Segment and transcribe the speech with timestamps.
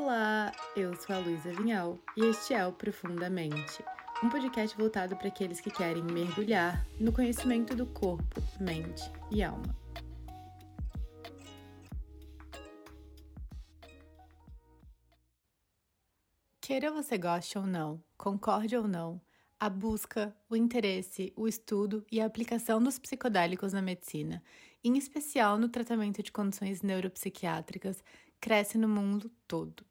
[0.00, 3.84] Olá, eu sou a Luísa Vinhal e este é o Profundamente,
[4.22, 9.76] um podcast voltado para aqueles que querem mergulhar no conhecimento do corpo, mente e alma.
[16.60, 19.20] Queira você goste ou não, concorde ou não,
[19.58, 24.40] a busca, o interesse, o estudo e a aplicação dos psicodélicos na medicina,
[24.84, 28.00] em especial no tratamento de condições neuropsiquiátricas,
[28.40, 29.84] cresce no mundo todo.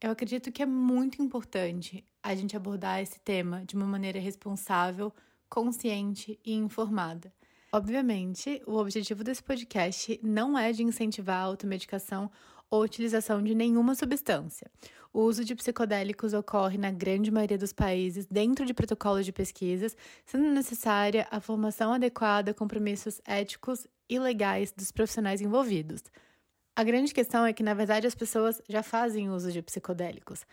[0.00, 5.12] Eu acredito que é muito importante a gente abordar esse tema de uma maneira responsável,
[5.48, 7.32] consciente e informada.
[7.72, 12.30] Obviamente, o objetivo desse podcast não é de incentivar a automedicação
[12.70, 14.70] ou utilização de nenhuma substância.
[15.12, 19.96] O uso de psicodélicos ocorre na grande maioria dos países dentro de protocolos de pesquisas,
[20.26, 26.02] sendo necessária a formação adequada compromissos éticos e legais dos profissionais envolvidos.
[26.76, 30.44] A grande questão é que, na verdade, as pessoas já fazem uso de psicodélicos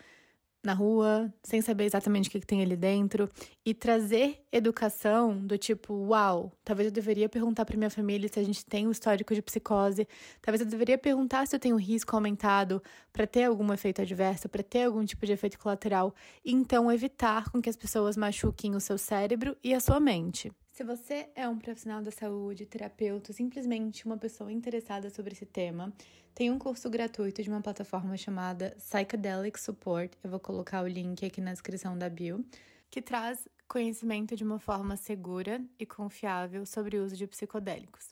[0.64, 3.28] na rua, sem saber exatamente o que, tem ali dentro,
[3.66, 8.44] e trazer educação do tipo, uau, talvez eu deveria perguntar para minha família se a
[8.44, 10.06] gente tem um histórico de psicose,
[10.40, 12.80] talvez eu deveria perguntar se eu tenho risco aumentado
[13.12, 17.50] para ter algum efeito adverso, para ter algum tipo de efeito colateral, e então evitar
[17.50, 20.52] com que as pessoas machuquem o seu cérebro e a sua mente.
[20.72, 25.92] Se você é um profissional da saúde, terapeuta, simplesmente uma pessoa interessada sobre esse tema,
[26.34, 30.16] tem um curso gratuito de uma plataforma chamada Psychedelic Support.
[30.24, 32.42] Eu vou colocar o link aqui na descrição da bio,
[32.90, 38.08] que traz conhecimento de uma forma segura e confiável sobre o uso de psicodélicos.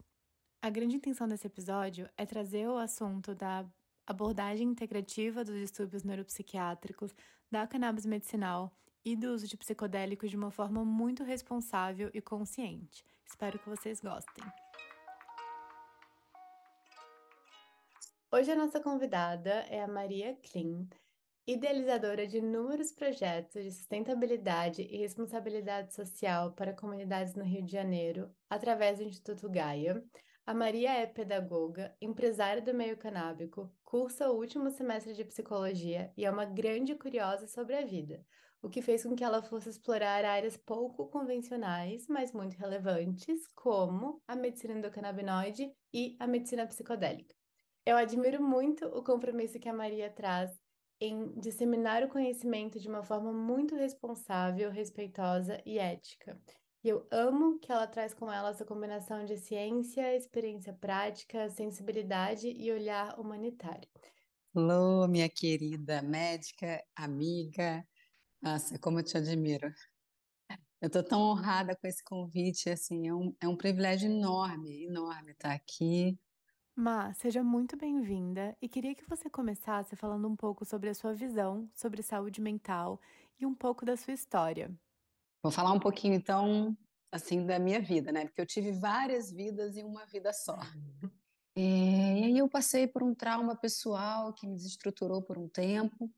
[0.61, 3.65] A grande intenção desse episódio é trazer o assunto da
[4.07, 7.15] abordagem integrativa dos distúrbios neuropsiquiátricos,
[7.51, 8.71] da cannabis medicinal
[9.05, 13.05] e do uso de psicodélicos de uma forma muito responsável e consciente.
[13.27, 14.45] Espero que vocês gostem.
[18.33, 20.89] Hoje a nossa convidada é a Maria Klein,
[21.47, 28.31] idealizadora de inúmeros projetos de sustentabilidade e responsabilidade social para comunidades no Rio de Janeiro,
[28.49, 30.01] através do Instituto Gaia.
[30.47, 36.25] A Maria é pedagoga, empresária do meio canábico, cursa o último semestre de psicologia e
[36.25, 38.25] é uma grande curiosa sobre a vida,
[38.63, 44.23] o que fez com que ela fosse explorar áreas pouco convencionais, mas muito relevantes, como
[44.27, 47.35] a medicina endocannabinoide e a medicina psicodélica.
[47.87, 50.51] Eu admiro muito o compromisso que a Maria traz
[51.01, 56.39] em disseminar o conhecimento de uma forma muito responsável, respeitosa e ética.
[56.85, 62.49] E eu amo que ela traz com ela essa combinação de ciência, experiência prática, sensibilidade
[62.49, 63.89] e olhar humanitário.
[64.55, 67.87] Alô, minha querida médica, amiga,
[68.41, 69.73] nossa, como eu te admiro.
[70.81, 75.33] Eu estou tão honrada com esse convite, assim, é um, é um privilégio enorme, enorme
[75.33, 76.19] estar aqui.
[76.75, 81.13] Má, seja muito bem-vinda e queria que você começasse falando um pouco sobre a sua
[81.13, 82.99] visão sobre saúde mental
[83.39, 84.75] e um pouco da sua história.
[85.43, 86.75] Vou falar um pouquinho, então,
[87.13, 88.25] assim, da minha vida, né?
[88.25, 90.59] Porque eu tive várias vidas em uma vida só.
[91.57, 96.11] É, e aí eu passei por um trauma pessoal que me desestruturou por um tempo.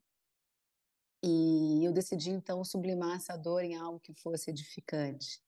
[1.23, 5.41] E eu decidi então sublimar essa dor em algo que fosse edificante.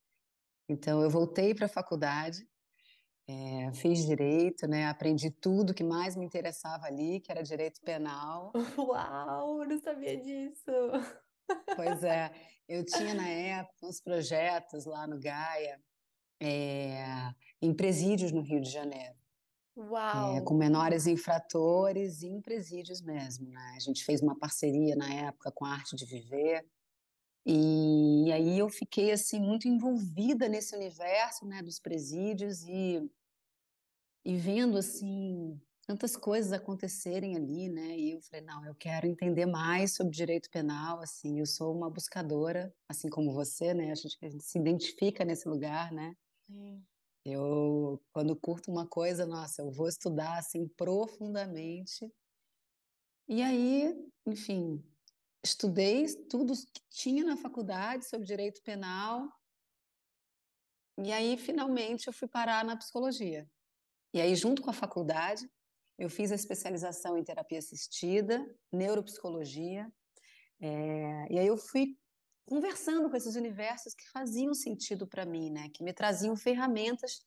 [0.68, 2.48] Então eu voltei para a faculdade,
[3.26, 4.86] é, fiz direito, né?
[4.86, 8.52] Aprendi tudo que mais me interessava ali, que era direito penal.
[8.78, 10.70] Uau, não sabia disso.
[11.74, 12.30] Pois é,
[12.68, 15.82] eu tinha na época uns projetos lá no Gaia,
[16.40, 19.23] é, em presídios no Rio de Janeiro.
[19.76, 20.36] Uau!
[20.36, 23.74] É, com menores infratores e em presídios mesmo, né?
[23.76, 26.64] A gente fez uma parceria na época com a Arte de Viver,
[27.46, 33.10] e, e aí eu fiquei assim muito envolvida nesse universo, né, dos presídios e,
[34.24, 37.98] e vendo assim tantas coisas acontecerem ali, né?
[37.98, 41.90] E eu falei, não, eu quero entender mais sobre direito penal, assim, eu sou uma
[41.90, 43.90] buscadora, assim como você, né?
[43.90, 46.16] A gente, a gente se identifica nesse lugar, né?
[46.46, 46.82] Sim.
[47.24, 52.12] Eu, quando curto uma coisa, nossa, eu vou estudar assim profundamente.
[53.26, 53.94] E aí,
[54.26, 54.84] enfim,
[55.42, 59.26] estudei tudo que tinha na faculdade sobre direito penal.
[60.98, 63.50] E aí, finalmente, eu fui parar na psicologia.
[64.12, 65.50] E aí, junto com a faculdade,
[65.98, 69.90] eu fiz a especialização em terapia assistida, neuropsicologia.
[70.60, 71.96] É, e aí eu fui
[72.46, 75.68] conversando com esses universos que faziam sentido para mim, né?
[75.70, 77.24] Que me traziam ferramentas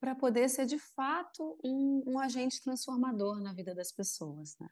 [0.00, 4.68] para poder ser de fato um, um, agente transformador na vida das pessoas, né?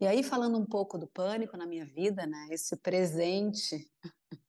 [0.00, 2.48] E aí falando um pouco do pânico na minha vida, né?
[2.50, 3.90] Esse presente,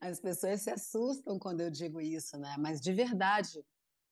[0.00, 2.56] as pessoas se assustam quando eu digo isso, né?
[2.58, 3.64] Mas de verdade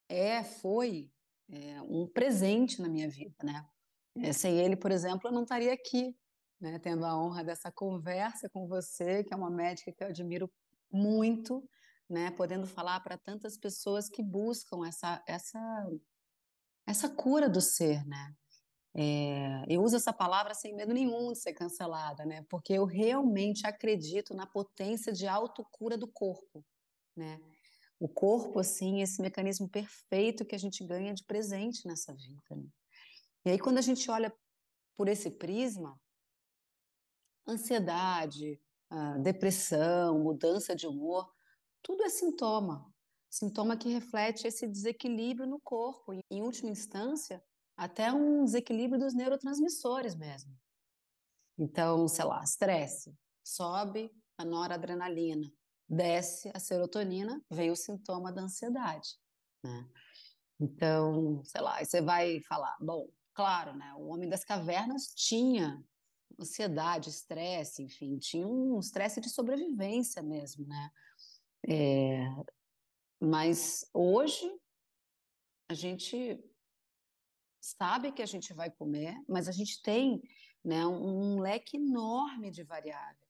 [0.09, 1.11] é, foi
[1.51, 3.67] é, um presente na minha vida, né?
[4.17, 6.17] É, sem ele, por exemplo, eu não estaria aqui,
[6.65, 10.51] né, tendo a honra dessa conversa com você, que é uma médica que eu admiro
[10.91, 11.63] muito,
[12.09, 15.87] né, podendo falar para tantas pessoas que buscam essa, essa,
[16.87, 18.35] essa cura do ser, né?
[18.97, 22.47] É, eu uso essa palavra sem medo nenhum de ser cancelada, né?
[22.49, 26.65] Porque eu realmente acredito na potência de autocura do corpo,
[27.15, 27.41] né?
[28.01, 32.57] O corpo, assim, esse mecanismo perfeito que a gente ganha de presente nessa vida.
[32.57, 32.67] Né?
[33.45, 34.33] E aí, quando a gente olha
[34.97, 35.99] por esse prisma,
[37.47, 38.61] ansiedade,
[39.23, 41.33] depressão, mudança de humor,
[41.83, 42.91] tudo é sintoma.
[43.29, 46.13] Sintoma que reflete esse desequilíbrio no corpo.
[46.31, 47.43] Em última instância,
[47.77, 50.57] até um desequilíbrio dos neurotransmissores mesmo.
[51.59, 55.53] Então, sei lá, estresse, sobe a noradrenalina,
[55.89, 59.17] desce a serotonina, vem o sintoma da ansiedade,
[59.63, 59.89] né?
[60.61, 63.93] Então, sei lá, você vai falar, bom, claro, né?
[63.99, 65.85] O homem das cavernas tinha
[66.41, 70.91] ansiedade, estresse, enfim, tinha um estresse de sobrevivência mesmo, né?
[71.69, 72.27] É,
[73.21, 74.51] mas hoje
[75.69, 76.39] a gente
[77.61, 80.23] sabe que a gente vai comer, mas a gente tem
[80.63, 83.25] né, um, um leque enorme de variáveis.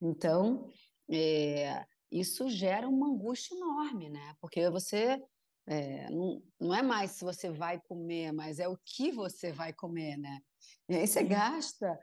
[0.00, 0.70] Então,
[1.10, 4.36] é, isso gera uma angústia enorme, né?
[4.40, 5.22] Porque você
[5.66, 9.72] é, não, não é mais se você vai comer, mas é o que você vai
[9.72, 10.40] comer, né?
[10.88, 11.98] E aí você gasta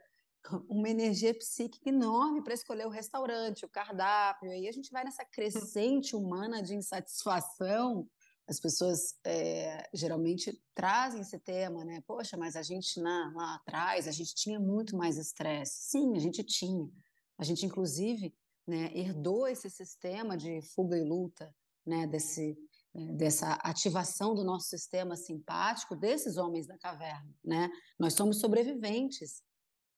[0.68, 5.24] uma energia psíquica enorme para escolher o restaurante, o cardápio, aí a gente vai nessa
[5.24, 8.08] crescente humana de insatisfação
[8.50, 12.02] as pessoas é, geralmente trazem esse tema, né?
[12.04, 15.84] Poxa, mas a gente na, lá atrás, a gente tinha muito mais estresse.
[15.84, 16.90] Sim, a gente tinha.
[17.38, 18.34] A gente, inclusive,
[18.66, 21.54] né, herdou esse sistema de fuga e luta,
[21.86, 22.58] né, desse,
[22.92, 27.32] é, dessa ativação do nosso sistema simpático desses homens da caverna.
[27.44, 27.70] Né?
[27.96, 29.44] Nós somos sobreviventes.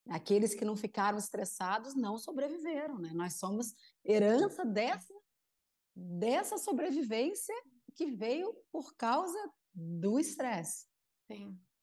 [0.08, 2.98] Aqueles que não ficaram estressados não sobreviveram.
[2.98, 3.12] Né?
[3.14, 5.14] Nós somos herança dessa,
[5.94, 7.54] dessa sobrevivência
[7.94, 9.38] que veio por causa
[9.74, 10.86] do estresse.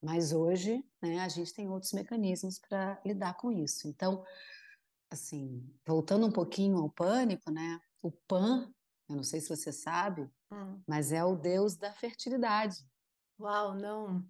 [0.01, 3.87] Mas hoje, né, a gente tem outros mecanismos para lidar com isso.
[3.87, 4.23] Então,
[5.09, 7.81] assim, voltando um pouquinho ao pânico, né?
[8.01, 8.73] O Pan,
[9.09, 10.81] eu não sei se você sabe, hum.
[10.87, 12.85] mas é o deus da fertilidade.
[13.39, 14.25] Uau, não.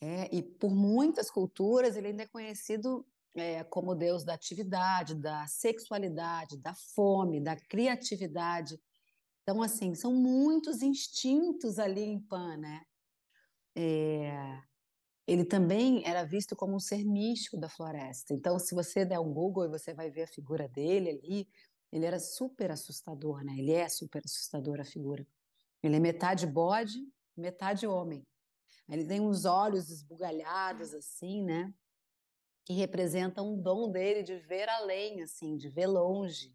[0.00, 5.46] É, e por muitas culturas ele ainda é conhecido é, como deus da atividade, da
[5.46, 8.80] sexualidade, da fome, da criatividade.
[9.42, 12.82] Então, assim, são muitos instintos ali em Pan, né?
[13.76, 14.60] É...
[15.26, 18.32] Ele também era visto como um ser místico da floresta.
[18.32, 21.48] Então, se você der um Google, você vai ver a figura dele ali.
[21.92, 23.54] Ele era super assustador, né?
[23.58, 25.26] Ele é super assustador a figura.
[25.82, 26.98] Ele é metade bode,
[27.36, 28.24] metade homem.
[28.88, 31.72] Ele tem uns olhos esbugalhados assim, né?
[32.64, 36.54] Que representam um dom dele de ver além, assim, de ver longe.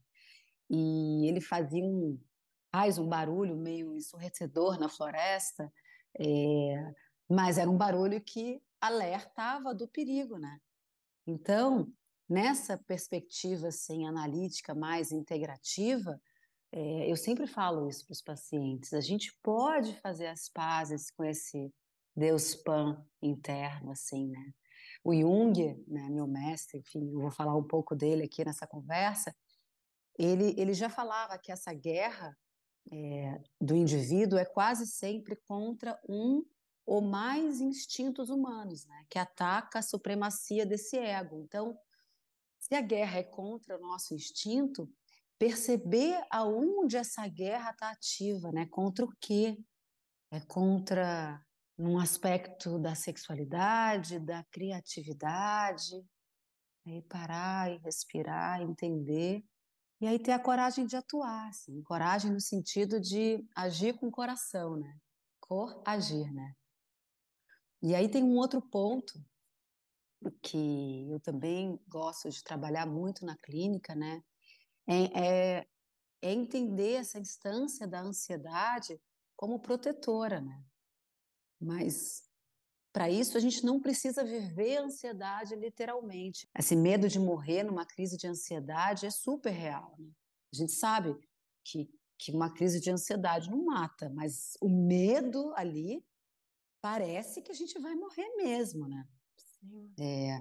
[0.69, 2.17] E ele fazia um,
[2.71, 5.71] faz um barulho meio ensurdecedor na floresta,
[6.17, 6.93] é,
[7.29, 10.57] mas era um barulho que alertava do perigo, né?
[11.27, 11.91] Então,
[12.27, 16.19] nessa perspectiva assim, analítica mais integrativa,
[16.71, 21.25] é, eu sempre falo isso para os pacientes, a gente pode fazer as pazes com
[21.25, 21.71] esse
[22.15, 24.53] Deus Pan interno, assim, né?
[25.03, 29.35] O Jung, né, meu mestre, enfim, eu vou falar um pouco dele aqui nessa conversa,
[30.17, 32.37] ele, ele já falava que essa guerra
[32.91, 36.45] é, do indivíduo é quase sempre contra um
[36.85, 41.39] ou mais instintos humanos, né, que ataca a supremacia desse ego.
[41.39, 41.77] Então,
[42.59, 44.91] se a guerra é contra o nosso instinto,
[45.39, 49.57] perceber aonde essa guerra está ativa, né, contra o quê?
[50.31, 51.43] É contra
[51.81, 56.05] num aspecto da sexualidade, da criatividade,
[56.85, 59.43] aí parar e respirar, entender
[59.99, 64.11] e aí ter a coragem de atuar, assim, coragem no sentido de agir com o
[64.11, 64.95] coração, né?
[65.39, 66.55] Cor, agir, né?
[67.81, 69.13] E aí tem um outro ponto
[70.41, 74.23] que eu também gosto de trabalhar muito na clínica, né?
[74.87, 75.67] É, é,
[76.21, 78.99] é entender essa instância da ansiedade
[79.35, 80.63] como protetora, né?
[81.61, 82.23] Mas
[82.91, 86.47] para isso, a gente não precisa viver a ansiedade literalmente.
[86.57, 89.95] Esse medo de morrer numa crise de ansiedade é super real.
[89.97, 90.11] Né?
[90.53, 91.15] A gente sabe
[91.63, 96.05] que, que uma crise de ansiedade não mata, mas o medo ali
[96.81, 99.07] parece que a gente vai morrer mesmo, né?
[99.99, 100.35] É,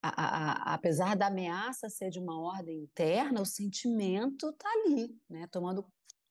[0.00, 5.20] a, a, a, apesar da ameaça ser de uma ordem interna, o sentimento está ali,
[5.28, 5.46] né?
[5.48, 5.84] Tomando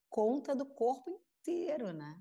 [0.09, 2.19] conta do corpo inteiro, né?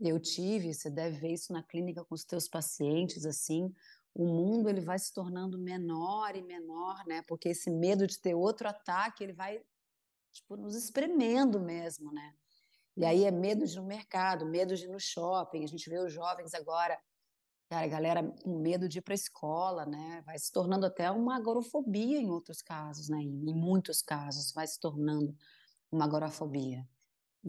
[0.00, 3.74] Eu tive, você deve ver isso na clínica com os teus pacientes, assim,
[4.14, 7.22] o mundo ele vai se tornando menor e menor, né?
[7.26, 9.60] Porque esse medo de ter outro ataque, ele vai
[10.32, 12.34] tipo nos espremendo mesmo, né?
[12.96, 15.62] E aí é medo de ir no mercado, medo de ir no shopping.
[15.62, 16.98] A gente vê os jovens agora,
[17.70, 20.22] cara, a galera com medo de ir para a escola, né?
[20.26, 23.18] Vai se tornando até uma agorafobia em outros casos, né?
[23.18, 25.36] Em muitos casos vai se tornando
[25.92, 26.84] uma agorafobia.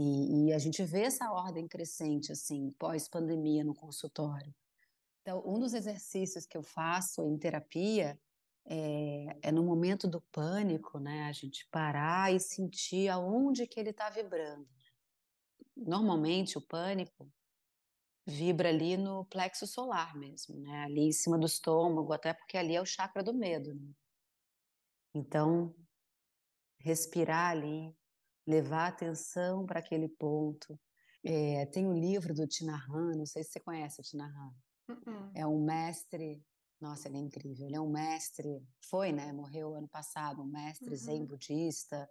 [0.02, 4.56] E, e a gente vê essa ordem crescente, assim, pós-pandemia no consultório.
[5.22, 8.18] Então, um dos exercícios que eu faço em terapia
[8.66, 11.24] é, é, no momento do pânico, né?
[11.24, 14.66] A gente parar e sentir aonde que ele está vibrando.
[15.76, 17.30] Normalmente, o pânico
[18.26, 20.84] vibra ali no plexo solar mesmo, né?
[20.84, 23.74] Ali em cima do estômago, até porque ali é o chakra do medo.
[23.74, 23.92] Né?
[25.14, 25.76] Então,
[26.78, 27.94] respirar ali,
[28.50, 30.80] levar atenção para aquele ponto.
[31.24, 34.52] É, tem um livro do Tinahan, não sei se você conhece o Tinahan.
[34.90, 35.32] Uh -uh.
[35.36, 36.44] É um mestre,
[36.82, 37.68] nossa, ele é incrível.
[37.68, 39.32] Ele é um mestre, foi, né?
[39.32, 42.10] Morreu ano passado, um mestre uh zen budista,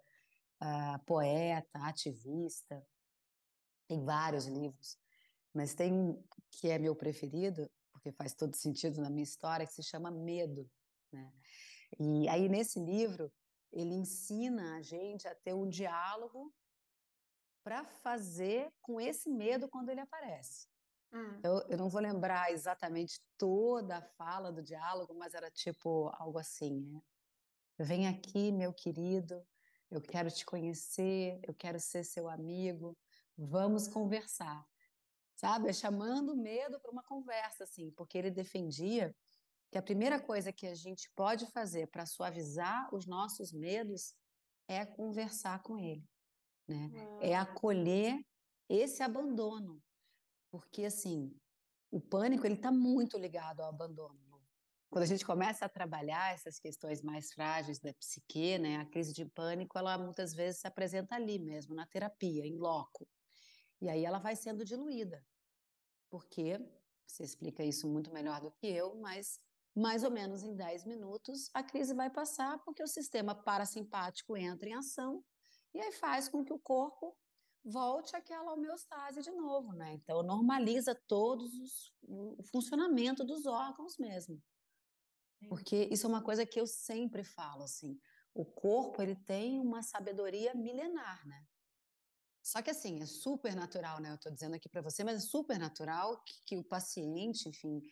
[0.62, 2.86] uh, poeta, ativista.
[3.88, 4.96] Tem vários livros,
[5.52, 9.72] mas tem um que é meu preferido, porque faz todo sentido na minha história, que
[9.72, 10.70] se chama Medo.
[11.12, 11.32] Né?
[11.98, 13.32] E aí, nesse livro,
[13.72, 16.52] ele ensina a gente a ter um diálogo
[17.62, 20.66] para fazer com esse medo quando ele aparece.
[21.12, 21.40] Hum.
[21.42, 26.38] Eu, eu, não vou lembrar exatamente toda a fala do diálogo, mas era tipo algo
[26.38, 27.00] assim, né?
[27.78, 29.46] Vem aqui, meu querido,
[29.90, 32.96] eu quero te conhecer, eu quero ser seu amigo,
[33.36, 34.66] vamos conversar.
[35.36, 35.68] Sabe?
[35.68, 39.14] É chamando o medo para uma conversa, assim, porque ele defendia
[39.70, 44.14] que a primeira coisa que a gente pode fazer para suavizar os nossos medos
[44.66, 46.06] é conversar com ele,
[46.66, 46.90] né?
[47.20, 48.20] É acolher
[48.68, 49.82] esse abandono,
[50.50, 51.34] porque assim
[51.90, 54.18] o pânico ele está muito ligado ao abandono.
[54.90, 59.12] Quando a gente começa a trabalhar essas questões mais frágeis da psique, né, a crise
[59.12, 63.06] de pânico, ela muitas vezes se apresenta ali mesmo, na terapia, em loco.
[63.82, 65.22] E aí ela vai sendo diluída,
[66.10, 66.58] porque
[67.06, 69.38] você explica isso muito melhor do que eu, mas
[69.78, 74.68] mais ou menos em 10 minutos a crise vai passar, porque o sistema parasimpático entra
[74.68, 75.24] em ação
[75.74, 77.16] e aí faz com que o corpo
[77.64, 79.92] volte àquela homeostase de novo, né?
[79.94, 84.42] Então normaliza todos os, o funcionamento dos órgãos mesmo.
[85.48, 87.98] Porque isso é uma coisa que eu sempre falo assim,
[88.34, 91.44] o corpo ele tem uma sabedoria milenar, né?
[92.42, 94.10] Só que assim, é super natural, né?
[94.10, 97.82] Eu estou dizendo aqui para você, mas é super natural que, que, o paciente, enfim,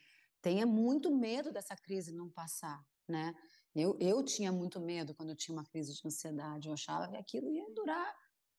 [0.46, 3.34] tenha muito medo dessa crise não passar, né?
[3.74, 7.16] Eu, eu tinha muito medo quando eu tinha uma crise de ansiedade, eu achava que
[7.16, 8.14] aquilo ia durar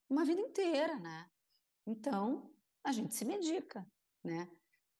[0.09, 1.25] uma vida inteira, né?
[1.85, 2.53] Então,
[2.83, 3.89] a gente se medica,
[4.21, 4.51] né?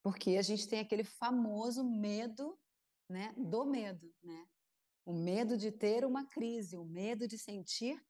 [0.02, 2.58] Porque a gente tem aquele famoso medo,
[3.06, 4.48] né, do medo, né?
[5.04, 8.02] O medo de ter uma crise, o medo de sentir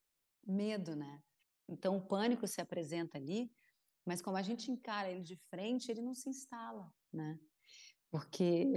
[0.47, 1.21] medo, né?
[1.69, 3.51] Então o pânico se apresenta ali,
[4.07, 7.41] mas como a gente encara ele de frente, ele não se instala, né?
[8.11, 8.73] Porque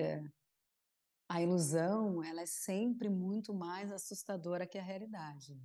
[1.30, 5.58] a ilusão, ela é sempre muito mais assustadora que a realidade.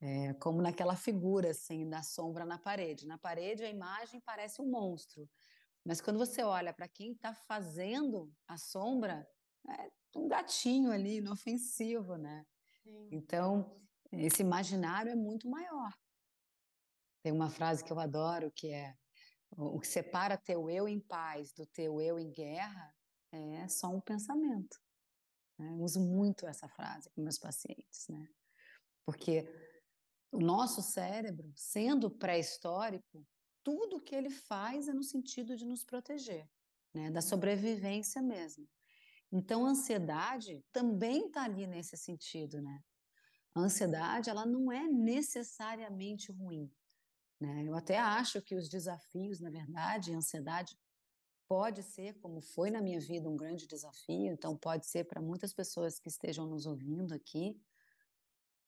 [0.00, 3.06] É como naquela figura assim da sombra na parede.
[3.06, 5.30] Na parede a imagem parece um monstro,
[5.84, 9.26] mas quando você olha para quem está fazendo a sombra,
[9.68, 12.44] é um gatinho ali, inofensivo, né?
[12.82, 13.08] Sim.
[13.12, 15.92] Então esse imaginário é muito maior.
[17.22, 18.96] Tem uma frase que eu adoro que é
[19.56, 22.94] o que separa teu eu em paz do teu eu em guerra
[23.32, 24.80] é só um pensamento.
[25.58, 25.72] Né?
[25.78, 28.28] Uso muito essa frase com meus pacientes, né?
[29.04, 29.46] Porque
[30.32, 33.26] o nosso cérebro, sendo pré-histórico,
[33.62, 36.48] tudo que ele faz é no sentido de nos proteger,
[36.92, 37.10] né?
[37.10, 38.68] Da sobrevivência mesmo.
[39.30, 42.82] Então, a ansiedade também está ali nesse sentido, né?
[43.54, 46.70] A ansiedade, ela não é necessariamente ruim.
[47.44, 47.64] Né?
[47.66, 50.78] Eu até acho que os desafios, na verdade, a ansiedade
[51.46, 55.52] pode ser, como foi na minha vida, um grande desafio, então pode ser para muitas
[55.52, 57.60] pessoas que estejam nos ouvindo aqui.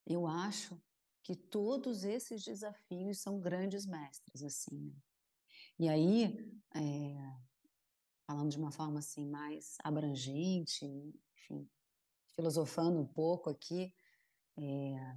[0.06, 0.80] Eu acho
[1.22, 4.78] que todos esses desafios são grandes mestres, assim.
[4.78, 4.94] Né?
[5.78, 7.16] E aí, é,
[8.26, 10.86] falando de uma forma assim mais abrangente,
[11.34, 11.68] enfim,
[12.34, 13.94] filosofando um pouco aqui,
[14.58, 15.16] é,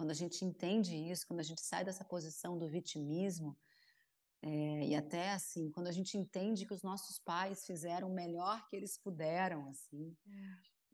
[0.00, 3.54] quando a gente entende isso, quando a gente sai dessa posição do vitimismo,
[4.40, 8.66] é, e até assim, quando a gente entende que os nossos pais fizeram o melhor
[8.66, 10.16] que eles puderam, assim,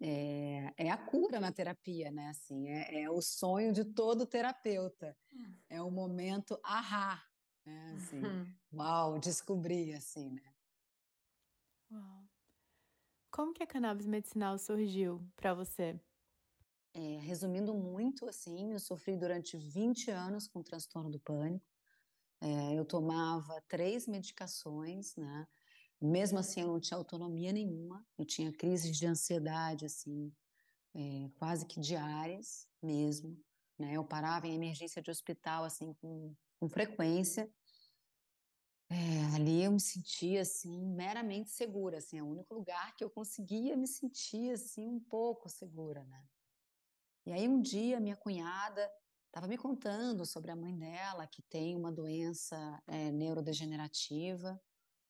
[0.00, 2.30] é, é a cura na terapia, né?
[2.30, 5.16] Assim, é, é, o sonho de todo terapeuta.
[5.32, 5.54] Hum.
[5.70, 7.22] É o momento ahá,
[7.64, 7.94] né?
[7.94, 8.52] Assim, uhum.
[8.72, 10.52] Uau, descobri, assim, né?
[11.92, 12.28] Uau.
[13.30, 15.96] como que a cannabis medicinal surgiu para você?
[16.98, 21.62] É, resumindo muito, assim, eu sofri durante 20 anos com transtorno do pânico.
[22.40, 25.46] É, eu tomava três medicações, né?
[26.00, 28.02] Mesmo assim, eu não tinha autonomia nenhuma.
[28.16, 30.32] Eu tinha crises de ansiedade, assim,
[30.94, 33.38] é, quase que diárias mesmo.
[33.78, 33.92] Né?
[33.92, 37.46] Eu parava em emergência de hospital, assim, com, com frequência.
[38.88, 43.10] É, ali eu me sentia assim meramente segura, assim, é o único lugar que eu
[43.10, 46.24] conseguia me sentir assim um pouco segura, né?
[47.26, 48.88] E aí um dia minha cunhada
[49.26, 54.62] estava me contando sobre a mãe dela que tem uma doença é, neurodegenerativa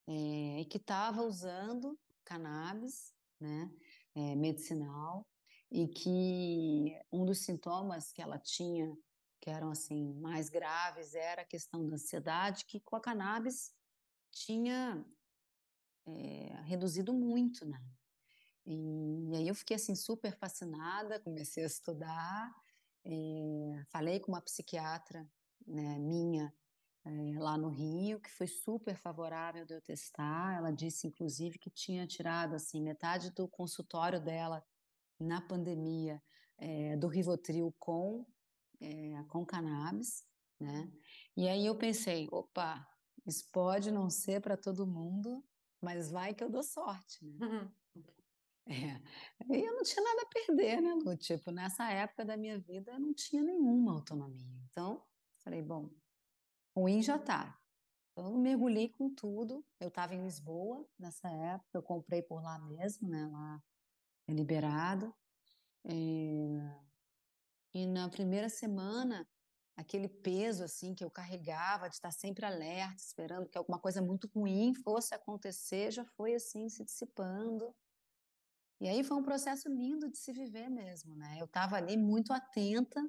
[0.08, 3.70] é, e que estava usando cannabis, né,
[4.14, 5.28] é, medicinal
[5.70, 8.96] e que um dos sintomas que ela tinha
[9.38, 13.74] que eram assim mais graves era a questão da ansiedade que com a cannabis
[14.32, 15.04] tinha
[16.64, 17.82] reduzido muito, né?
[18.66, 22.52] E, aí eu fiquei assim super fascinada, comecei a estudar,
[23.04, 25.28] é, falei com uma psiquiatra
[25.66, 26.52] né, minha
[27.04, 30.56] é, lá no Rio que foi super favorável de eu testar.
[30.56, 34.64] Ela disse inclusive que tinha tirado assim metade do consultório dela
[35.18, 36.22] na pandemia
[36.98, 38.26] do Rivotril com
[38.80, 40.24] é, com cannabis,
[40.60, 40.90] né?
[41.36, 42.86] E aí eu pensei, opa,
[43.26, 45.44] isso pode não ser para todo mundo,
[45.80, 47.46] mas vai que eu dou sorte, né?
[47.46, 47.70] Uhum.
[48.68, 49.00] É.
[49.54, 51.16] E eu não tinha nada a perder, né, Lu?
[51.16, 54.60] Tipo, nessa época da minha vida eu não tinha nenhuma autonomia.
[54.70, 55.02] Então,
[55.44, 55.90] falei, bom,
[56.76, 57.56] ruim já tá.
[58.12, 59.64] Então, eu mergulhei com tudo.
[59.78, 63.26] Eu estava em Lisboa nessa época, eu comprei por lá mesmo, né?
[63.26, 63.62] Lá
[64.26, 65.14] é liberado.
[65.84, 66.86] É...
[67.72, 69.28] E na primeira semana,
[69.76, 74.28] aquele peso assim que eu carregava de estar sempre alerta, esperando que alguma coisa muito
[74.34, 77.72] ruim fosse acontecer, já foi assim se dissipando.
[78.80, 81.36] E aí foi um processo lindo de se viver mesmo, né?
[81.40, 83.00] Eu estava ali muito atenta,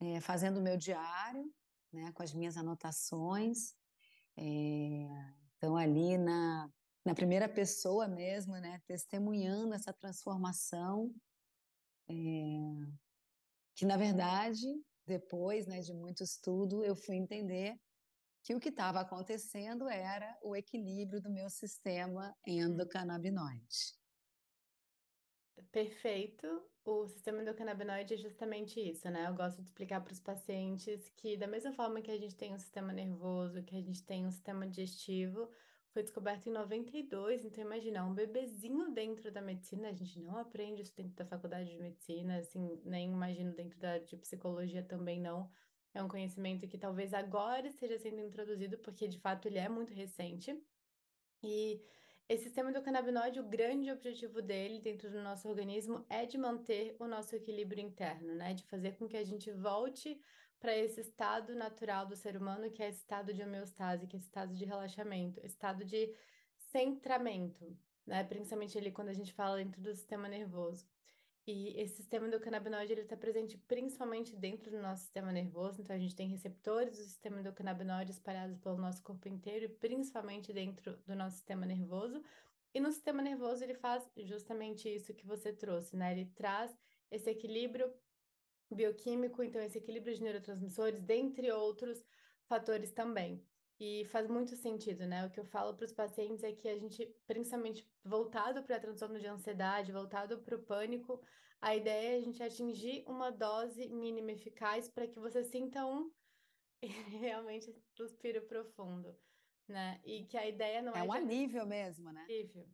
[0.00, 1.52] é, fazendo o meu diário,
[1.92, 3.74] né, com as minhas anotações.
[4.36, 5.08] É,
[5.56, 6.70] então ali na
[7.06, 11.14] na primeira pessoa mesmo, né, testemunhando essa transformação.
[12.08, 12.14] É,
[13.76, 14.66] que na verdade,
[15.06, 17.78] depois né, de muito estudo, eu fui entender
[18.42, 23.94] que o que estava acontecendo era o equilíbrio do meu sistema endocannabinoide.
[25.72, 26.46] Perfeito.
[26.84, 29.26] O sistema endocannabinoide é justamente isso, né?
[29.28, 32.54] Eu gosto de explicar para os pacientes que, da mesma forma que a gente tem
[32.54, 35.50] um sistema nervoso, que a gente tem um sistema digestivo,
[35.92, 40.82] foi descoberto em 92, então imagina, um bebezinho dentro da medicina, a gente não aprende
[40.82, 45.50] isso dentro da faculdade de medicina, assim, nem imagino dentro da de psicologia também não.
[45.94, 49.92] É um conhecimento que talvez agora esteja sendo introduzido, porque de fato ele é muito
[49.94, 50.54] recente.
[51.42, 51.82] E
[52.28, 57.06] esse sistema endocannabinoide, o grande objetivo dele dentro do nosso organismo é de manter o
[57.06, 58.52] nosso equilíbrio interno, né?
[58.52, 60.20] De fazer com que a gente volte
[60.58, 64.18] para esse estado natural do ser humano, que é esse estado de homeostase, que é
[64.18, 66.12] esse estado de relaxamento, estado de
[66.72, 68.24] centramento, né?
[68.24, 70.84] Principalmente ali quando a gente fala dentro do sistema nervoso.
[71.46, 75.98] E esse sistema endocannabinoide ele está presente principalmente dentro do nosso sistema nervoso, então a
[75.98, 81.14] gente tem receptores do sistema endocannabinoide espalhados pelo nosso corpo inteiro e principalmente dentro do
[81.14, 82.20] nosso sistema nervoso.
[82.74, 86.12] E no sistema nervoso ele faz justamente isso que você trouxe, né?
[86.12, 86.76] Ele traz
[87.12, 87.94] esse equilíbrio
[88.68, 92.04] bioquímico, então esse equilíbrio de neurotransmissores, dentre outros
[92.48, 93.40] fatores também.
[93.78, 95.26] E faz muito sentido, né?
[95.26, 99.20] O que eu falo para os pacientes é que a gente, principalmente voltado para transtorno
[99.20, 101.20] de ansiedade, voltado para o pânico,
[101.60, 106.10] a ideia é a gente atingir uma dose mínima eficaz para que você sinta um
[107.20, 109.14] realmente suspiro profundo,
[109.68, 110.00] né?
[110.04, 111.00] E que a ideia não é.
[111.00, 111.16] É um de...
[111.16, 112.22] alívio mesmo, né?
[112.22, 112.66] Alívio.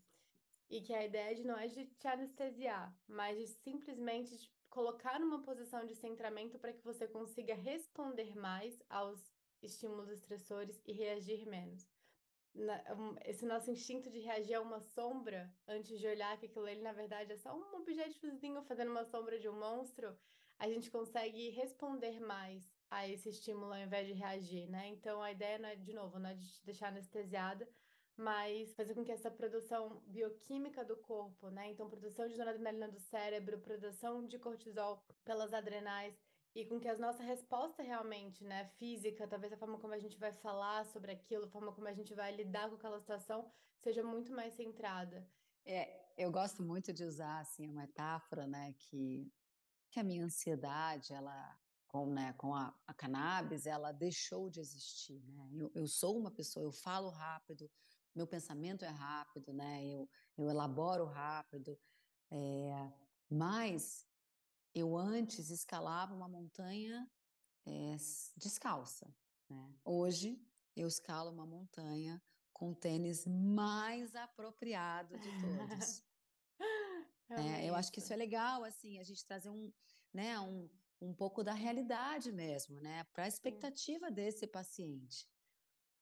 [0.71, 5.43] E que a ideia de não é de te anestesiar, mas de simplesmente colocar numa
[5.43, 9.21] posição de centramento para que você consiga responder mais aos
[9.62, 11.88] estímulos estressores e reagir menos.
[13.25, 16.92] esse nosso instinto de reagir a uma sombra antes de olhar que aquilo ali, na
[16.92, 20.16] verdade, é só um objetivozinho fazendo uma sombra de um monstro,
[20.59, 24.87] a gente consegue responder mais a esse estímulo ao invés de reagir, né?
[24.88, 27.66] Então, a ideia não é, de novo, não é de te deixar anestesiada,
[28.16, 31.70] mas fazer com que essa produção bioquímica do corpo, né?
[31.70, 36.14] Então, produção de noradrenalina do cérebro, produção de cortisol pelas adrenais,
[36.55, 40.19] e com que a nossa resposta realmente, né, física, talvez a forma como a gente
[40.19, 44.03] vai falar sobre aquilo, a forma como a gente vai lidar com aquela situação, seja
[44.03, 45.27] muito mais centrada.
[45.65, 49.33] É, eu gosto muito de usar assim a metáfora, né, que
[49.93, 51.55] que a minha ansiedade, ela
[51.87, 55.51] com, né, com a, a cannabis, ela deixou de existir, né?
[55.53, 57.71] Eu, eu sou uma pessoa, eu falo rápido,
[58.15, 59.85] meu pensamento é rápido, né?
[59.85, 61.79] Eu, eu elaboro rápido,
[62.31, 62.93] é,
[63.31, 64.07] mas
[64.75, 67.09] eu antes escalava uma montanha
[67.67, 67.97] é,
[68.37, 69.15] descalça.
[69.49, 69.75] Né?
[69.85, 70.41] Hoje
[70.75, 76.03] eu escalo uma montanha com o tênis mais apropriado de todos.
[77.31, 79.73] é, eu acho que isso é legal, assim, a gente trazer um,
[80.13, 80.69] né, um,
[81.01, 85.29] um pouco da realidade mesmo, né, para a expectativa desse paciente,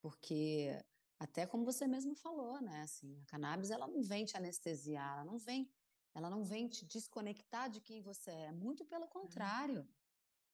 [0.01, 0.79] porque
[1.19, 5.25] até como você mesmo falou, né, assim, a cannabis ela não vem te anestesiar, ela
[5.25, 5.71] não vem,
[6.15, 9.89] ela não vem te desconectar de quem você é, muito pelo contrário,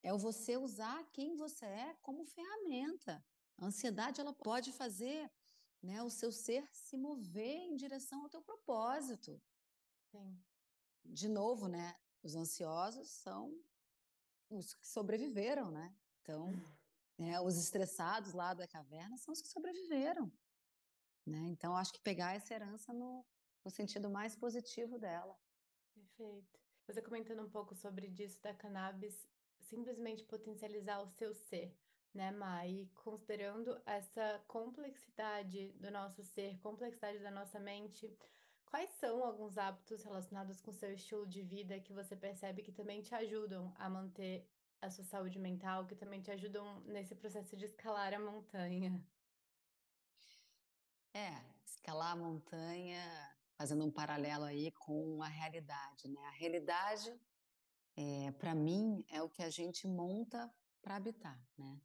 [0.02, 3.24] é o você usar quem você é como ferramenta.
[3.58, 5.30] A ansiedade ela pode fazer
[5.82, 9.40] né, o seu ser se mover em direção ao teu propósito.
[10.10, 10.38] Sim.
[11.04, 13.52] De novo, né, os ansiosos são
[14.50, 15.94] os que sobreviveram, né?
[16.20, 16.46] Então,
[17.18, 20.30] né, os estressados lá da caverna são os que sobreviveram.
[21.24, 21.38] Né?
[21.48, 23.24] Então, acho que pegar essa herança no,
[23.64, 25.36] no sentido mais positivo dela.
[26.16, 26.58] Perfeito.
[26.86, 29.28] Você comentando um pouco sobre disso da cannabis,
[29.60, 31.76] simplesmente potencializar o seu ser
[32.14, 32.88] né, Mai?
[32.94, 38.10] Considerando essa complexidade do nosso ser, complexidade da nossa mente,
[38.64, 43.02] quais são alguns hábitos relacionados com seu estilo de vida que você percebe que também
[43.02, 44.48] te ajudam a manter
[44.80, 49.04] a sua saúde mental, que também te ajudam nesse processo de escalar a montanha?
[51.12, 51.32] É,
[51.64, 56.20] escalar a montanha, fazendo um paralelo aí com a realidade, né?
[56.26, 57.18] A realidade,
[57.96, 61.80] é, para mim, é o que a gente monta para habitar, né?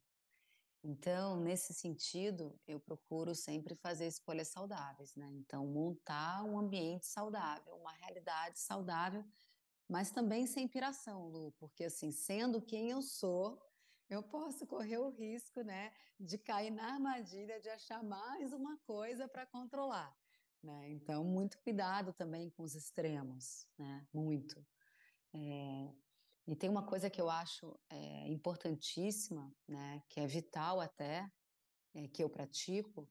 [0.84, 5.30] Então, nesse sentido, eu procuro sempre fazer escolhas saudáveis, né?
[5.32, 9.24] Então, montar um ambiente saudável, uma realidade saudável,
[9.88, 13.62] mas também sem piração, Lu, porque assim, sendo quem eu sou,
[14.08, 19.28] eu posso correr o risco, né, de cair na armadilha de achar mais uma coisa
[19.28, 20.16] para controlar,
[20.62, 20.90] né?
[20.90, 24.06] Então, muito cuidado também com os extremos, né?
[24.12, 24.64] Muito.
[25.34, 25.92] É,
[26.46, 31.30] e tem uma coisa que eu acho é, importantíssima, né, que é vital até,
[31.94, 33.08] é, que eu pratico,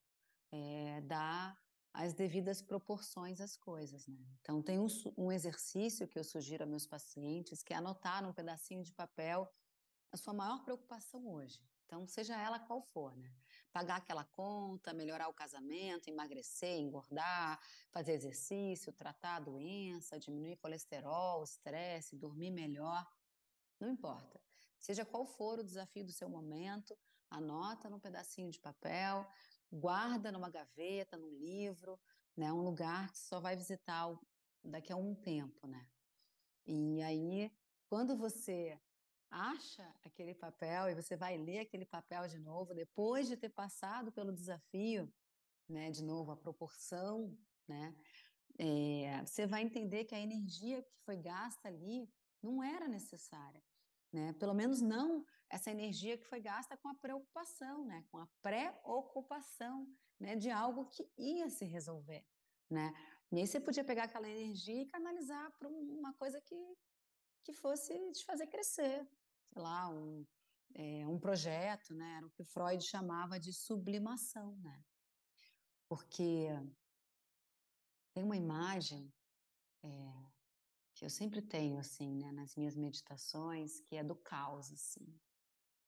[0.51, 1.57] é dar
[1.93, 4.07] as devidas proporções às coisas.
[4.07, 4.17] Né?
[4.41, 4.87] Então, tem um,
[5.17, 9.49] um exercício que eu sugiro a meus pacientes, que é anotar num pedacinho de papel
[10.11, 11.65] a sua maior preocupação hoje.
[11.85, 13.33] Então, seja ela qual for, né?
[13.71, 21.43] Pagar aquela conta, melhorar o casamento, emagrecer, engordar, fazer exercício, tratar a doença, diminuir colesterol,
[21.43, 23.09] estresse, dormir melhor.
[23.79, 24.41] Não importa.
[24.77, 26.97] Seja qual for o desafio do seu momento,
[27.29, 29.25] anota num pedacinho de papel,
[29.71, 31.99] guarda numa gaveta, num livro,
[32.35, 34.13] né, um lugar que só vai visitar
[34.63, 35.87] daqui a um tempo, né?
[36.65, 37.51] E aí,
[37.87, 38.79] quando você
[39.31, 44.11] acha aquele papel e você vai ler aquele papel de novo, depois de ter passado
[44.11, 45.11] pelo desafio,
[45.67, 47.35] né, de novo, a proporção,
[47.67, 47.95] né,
[48.59, 52.07] é, você vai entender que a energia que foi gasta ali
[52.43, 53.63] não era necessária
[54.11, 54.33] né?
[54.33, 58.03] Pelo menos não essa energia que foi gasta com a preocupação, né?
[58.11, 59.87] Com a preocupação,
[60.19, 60.35] né?
[60.35, 62.25] De algo que ia se resolver,
[62.69, 62.93] né?
[63.31, 66.55] E aí você podia pegar aquela energia e canalizar para uma coisa que
[67.43, 69.09] que fosse te fazer crescer,
[69.53, 70.25] sei lá, um
[70.73, 72.17] é, um projeto, né?
[72.17, 74.83] Era o que Freud chamava de sublimação, né?
[75.87, 76.47] Porque
[78.13, 79.13] tem uma imagem
[79.83, 79.89] é,
[80.93, 85.19] que eu sempre tenho assim, né, nas minhas meditações, que é do caos assim.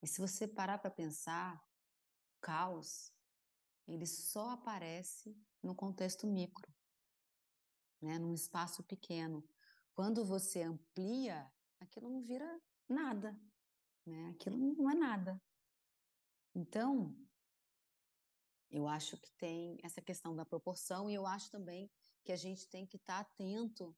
[0.02, 3.12] E se você parar para pensar, o caos
[3.88, 6.74] ele só aparece no contexto micro,
[8.02, 9.48] né, num espaço pequeno.
[9.94, 11.50] Quando você amplia,
[11.80, 13.38] aquilo não vira nada,
[14.06, 14.30] né?
[14.30, 15.42] Aquilo não é nada.
[16.56, 17.16] Então,
[18.70, 21.92] eu acho que tem essa questão da proporção e eu acho também
[22.24, 23.96] que a gente tem que estar tá atento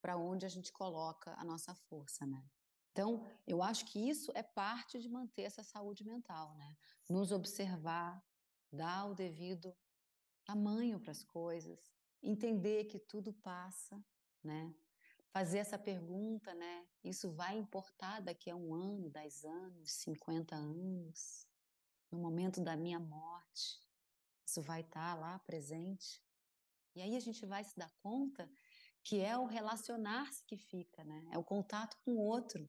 [0.00, 2.44] para onde a gente coloca a nossa força, né?
[2.92, 6.76] Então, eu acho que isso é parte de manter essa saúde mental, né?
[7.08, 8.20] Nos observar,
[8.72, 9.76] dar o devido
[10.44, 14.02] tamanho para as coisas, entender que tudo passa,
[14.42, 14.74] né?
[15.30, 16.86] Fazer essa pergunta, né?
[17.04, 21.46] Isso vai importar daqui a um ano, dez anos, cinquenta anos,
[22.10, 23.80] no momento da minha morte,
[24.46, 26.22] isso vai estar tá lá presente.
[26.94, 28.50] E aí a gente vai se dar conta
[29.04, 31.28] que é o relacionar-se que fica, né?
[31.30, 32.68] É o contato com o outro.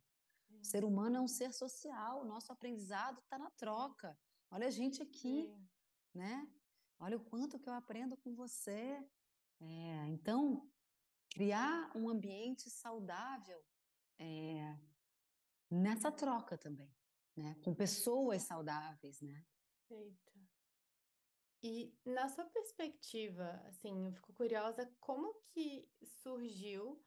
[0.62, 4.17] O ser humano é um ser social, o nosso aprendizado está na troca.
[4.52, 5.69] Olha a gente aqui, Sim.
[6.13, 6.48] né?
[7.00, 9.02] Olha o quanto que eu aprendo com você.
[9.62, 10.69] É, então,
[11.29, 13.63] criar um ambiente saudável
[14.17, 14.77] é,
[15.69, 16.93] nessa troca também,
[17.35, 17.55] né?
[17.63, 19.45] Com pessoas saudáveis, né?
[19.87, 20.29] Perfeito.
[21.61, 25.89] E na sua perspectiva, assim, eu fico curiosa, como que
[26.23, 27.01] surgiu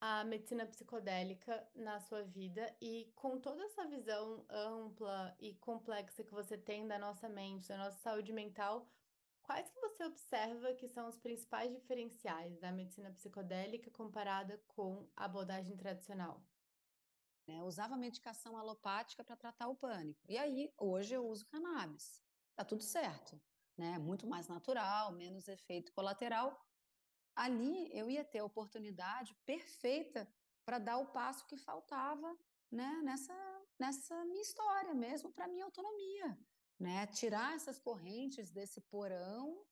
[0.00, 6.32] a medicina psicodélica na sua vida e com toda essa visão ampla e complexa que
[6.32, 8.88] você tem da nossa mente, da nossa saúde mental,
[9.48, 15.24] quais que você observa que são os principais diferenciais da medicina psicodélica comparada com a
[15.24, 16.46] abordagem tradicional?
[17.48, 17.60] né?
[17.60, 20.20] Eu usava medicação alopática para tratar o pânico.
[20.28, 22.22] E aí, hoje eu uso cannabis.
[22.54, 23.40] Tá tudo certo,
[23.76, 23.98] né?
[23.98, 26.62] Muito mais natural, menos efeito colateral.
[27.34, 30.30] Ali eu ia ter a oportunidade perfeita
[30.66, 32.36] para dar o passo que faltava,
[32.70, 33.00] né?
[33.02, 33.34] Nessa
[33.78, 36.36] nessa minha história mesmo, para minha autonomia,
[36.78, 37.06] né?
[37.08, 39.64] Tirar essas correntes desse porão,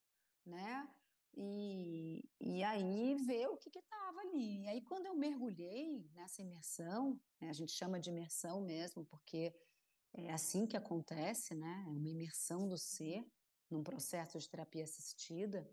[0.44, 0.88] né?
[1.36, 4.62] E, e aí ver o que estava ali.
[4.62, 9.54] E aí, quando eu mergulhei nessa imersão, né, a gente chama de imersão mesmo, porque
[10.14, 11.84] é assim que acontece, né?
[11.86, 13.24] É uma imersão do ser
[13.70, 15.68] num processo de terapia assistida.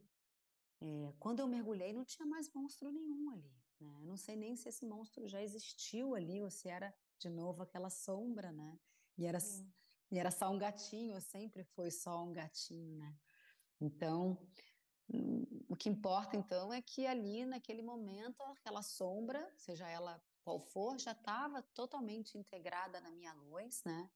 [0.81, 3.63] É, quando eu mergulhei, não tinha mais monstro nenhum ali.
[3.79, 3.99] Né?
[4.01, 7.63] Eu não sei nem se esse monstro já existiu ali ou se era de novo
[7.63, 8.77] aquela sombra, né?
[9.17, 9.39] E era,
[10.13, 13.17] e era só um gatinho, sempre foi só um gatinho, né?
[13.81, 14.37] Então,
[15.67, 20.99] o que importa, então, é que ali, naquele momento, aquela sombra, seja ela qual for,
[20.99, 24.07] já estava totalmente integrada na minha luz, né?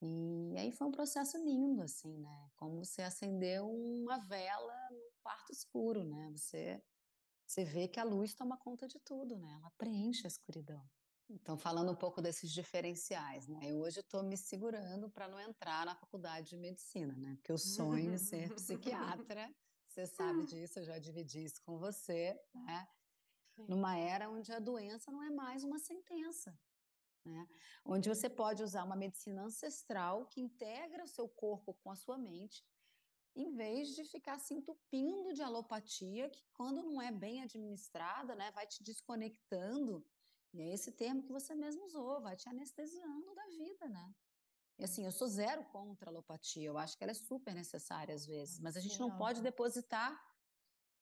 [0.00, 2.50] E aí foi um processo lindo, assim, né?
[2.54, 6.30] Como você acendeu uma vela no quarto escuro, né?
[6.30, 6.80] Você,
[7.44, 9.52] você vê que a luz toma conta de tudo, né?
[9.54, 10.88] Ela preenche a escuridão.
[11.30, 13.60] Então, falando um pouco desses diferenciais, né?
[13.62, 17.34] Eu hoje estou me segurando para não entrar na faculdade de medicina, né?
[17.36, 19.54] Porque eu sonho em ser psiquiatra
[19.98, 22.88] você sabe disso, eu já dividi isso com você, né?
[23.56, 26.56] Numa era onde a doença não é mais uma sentença,
[27.24, 27.48] né?
[27.84, 32.16] Onde você pode usar uma medicina ancestral que integra o seu corpo com a sua
[32.16, 32.64] mente,
[33.34, 38.52] em vez de ficar se entupindo de alopatia, que quando não é bem administrada, né,
[38.52, 40.06] vai te desconectando.
[40.58, 44.14] E é esse termo que você mesmo usou, vai te anestesiando da vida, né?
[44.78, 48.14] E assim, eu sou zero contra a alopatia, eu acho que ela é super necessária
[48.14, 50.20] às vezes, mas a gente não pode depositar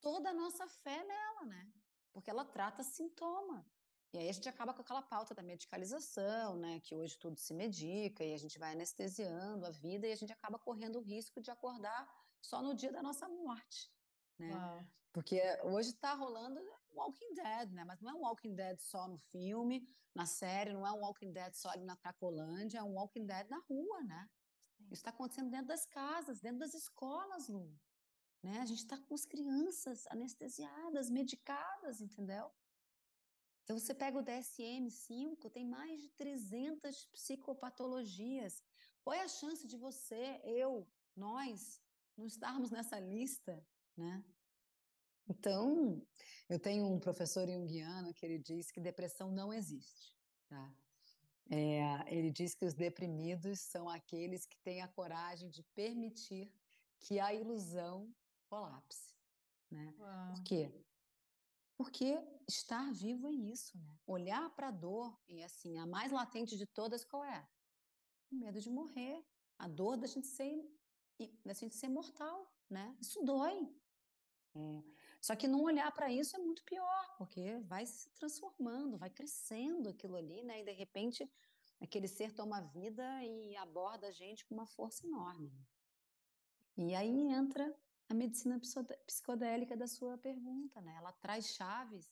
[0.01, 1.73] toda a nossa fé nela, né?
[2.12, 3.66] Porque ela trata sintoma.
[4.12, 6.81] E aí a gente acaba com aquela pauta da medicalização, né?
[6.81, 10.33] Que hoje tudo se medica e a gente vai anestesiando a vida e a gente
[10.33, 12.09] acaba correndo o risco de acordar
[12.40, 13.92] só no dia da nossa morte,
[14.38, 14.55] né?
[14.55, 14.87] Uau.
[15.12, 16.61] Porque hoje está rolando
[16.97, 17.85] Walking Dead, né?
[17.85, 21.33] Mas não é um Walking Dead só no filme, na série, não é um Walking
[21.33, 24.29] Dead só ali na Cracolândia, é um Walking Dead na rua, né?
[24.91, 27.79] Isso está acontecendo dentro das casas, dentro das escolas, Lu.
[28.43, 28.61] Né?
[28.61, 32.51] A gente está com as crianças anestesiadas, medicadas, entendeu?
[33.65, 38.63] Então, você pega o DSM-5, tem mais de 300 psicopatologias.
[39.03, 41.83] Qual é a chance de você, eu, nós,
[42.17, 44.25] não estarmos nessa lista, né?
[45.29, 46.01] Então,
[46.49, 50.15] eu tenho um professor junguiano que ele diz que depressão não existe,
[50.49, 50.75] tá?
[51.49, 56.53] É, ele diz que os deprimidos são aqueles que têm a coragem de permitir
[56.99, 58.12] que a ilusão
[58.49, 59.15] colapse,
[59.71, 59.95] né?
[60.35, 60.73] Por quê?
[61.77, 63.99] Porque estar vivo é isso, né?
[64.07, 67.47] Olhar para a dor e assim, a mais latente de todas qual é?
[68.31, 69.25] O medo de morrer,
[69.59, 70.69] a dor da gente ser
[71.45, 72.95] da gente ser mortal, né?
[73.01, 73.75] Isso dói.
[74.55, 74.83] É.
[75.27, 79.89] Só que não olhar para isso é muito pior, porque vai se transformando, vai crescendo
[79.89, 80.61] aquilo ali, né?
[80.61, 81.29] E de repente
[81.81, 85.53] aquele ser toma vida e aborda a gente com uma força enorme.
[86.77, 87.77] E aí entra
[88.09, 88.61] a medicina
[89.05, 90.95] psicodélica da sua pergunta, né?
[90.97, 92.09] Ela traz chaves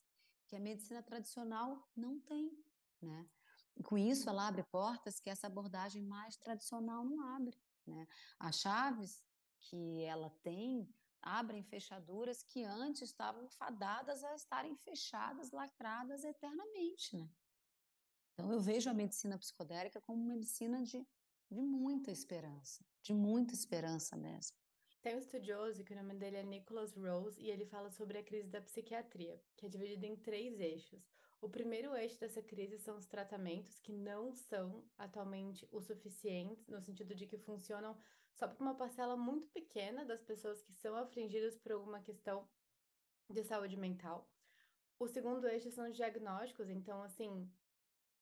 [0.48, 2.50] que a medicina tradicional não tem,
[3.00, 3.31] né?
[3.77, 8.09] E com isso ela abre portas que essa abordagem mais tradicional não abre, né?
[8.40, 9.24] As chaves
[9.61, 10.92] que ela tem
[11.24, 17.28] abrem fechaduras que antes estavam fadadas a estarem fechadas, lacradas eternamente, né?
[18.32, 21.06] Então eu vejo a medicina psicodélica como uma medicina de,
[21.50, 24.56] de muita esperança, de muita esperança mesmo.
[25.00, 28.24] Tem um estudioso que o nome dele é Nicholas Rose e ele fala sobre a
[28.24, 31.06] crise da psiquiatria, que é dividida em três eixos.
[31.40, 36.80] O primeiro eixo dessa crise são os tratamentos que não são atualmente o suficientes, no
[36.80, 37.94] sentido de que funcionam
[38.35, 42.49] só para uma parcela muito pequena das pessoas que são afligidas por alguma questão
[43.31, 44.29] de saúde mental.
[44.99, 47.51] O segundo eixo são os diagnósticos, então, assim,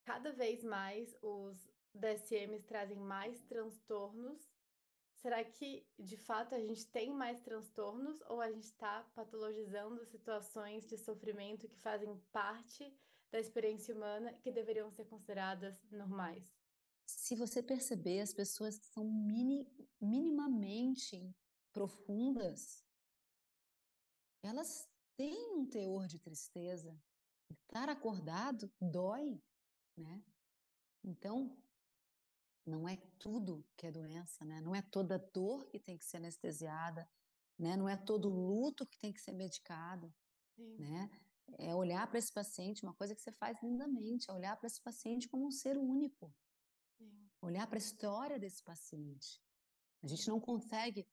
[0.04, 4.50] cada vez mais os DSMs trazem mais transtornos.
[5.16, 10.86] Será que, de fato, a gente tem mais transtornos ou a gente está patologizando situações
[10.88, 12.92] de sofrimento que fazem parte
[13.30, 16.61] da experiência humana que deveriam ser consideradas normais?
[17.18, 19.66] Se você perceber, as pessoas são mini,
[20.00, 21.34] minimamente
[21.72, 22.84] profundas,
[24.42, 26.96] elas têm um teor de tristeza.
[27.50, 29.40] Estar acordado dói,
[29.96, 30.22] né?
[31.04, 31.56] Então,
[32.66, 34.60] não é tudo que é doença, né?
[34.60, 37.08] Não é toda dor que tem que ser anestesiada,
[37.58, 37.76] né?
[37.76, 40.12] Não é todo luto que tem que ser medicado,
[40.56, 40.76] Sim.
[40.78, 41.10] né?
[41.58, 44.80] É olhar para esse paciente, uma coisa que você faz lindamente, é olhar para esse
[44.80, 46.32] paciente como um ser único.
[47.42, 49.42] Olhar para a história desse paciente.
[50.02, 51.06] A gente não consegue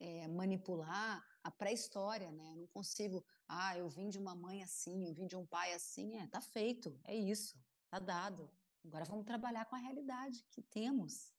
[0.00, 2.52] é, manipular a pré-história, né?
[2.52, 5.72] Eu não consigo, ah, eu vim de uma mãe assim, eu vim de um pai
[5.74, 7.58] assim, é, tá feito, é isso,
[7.90, 8.48] tá dado.
[8.84, 11.32] Agora vamos trabalhar com a realidade que temos.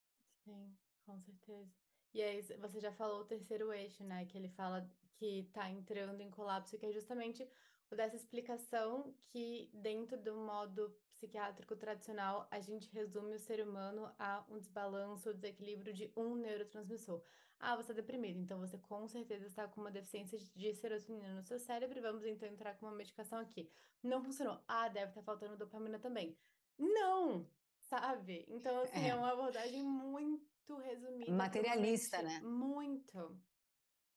[0.43, 1.73] Sim, com certeza.
[2.13, 4.25] E aí, você já falou o terceiro eixo, né?
[4.25, 7.47] Que ele fala que está entrando em colapso, que é justamente
[7.89, 14.11] o dessa explicação que, dentro do modo psiquiátrico tradicional, a gente resume o ser humano
[14.19, 17.23] a um desbalanço, um desequilíbrio de um neurotransmissor.
[17.59, 21.43] Ah, você está deprimido, então você com certeza está com uma deficiência de serotonina no
[21.43, 23.71] seu cérebro, vamos então entrar com uma medicação aqui.
[24.03, 24.61] Não funcionou.
[24.67, 26.37] Ah, deve estar tá faltando dopamina também.
[26.77, 27.47] Não!
[27.79, 28.45] Sabe?
[28.49, 31.31] Então, assim, é, é uma abordagem muito resumida.
[31.31, 32.41] Materialista, né?
[32.41, 33.39] Muito.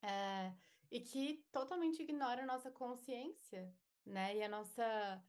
[0.02, 0.52] É,
[0.90, 3.72] e que totalmente ignora a nossa consciência,
[4.04, 4.36] né?
[4.36, 5.22] E a nossa,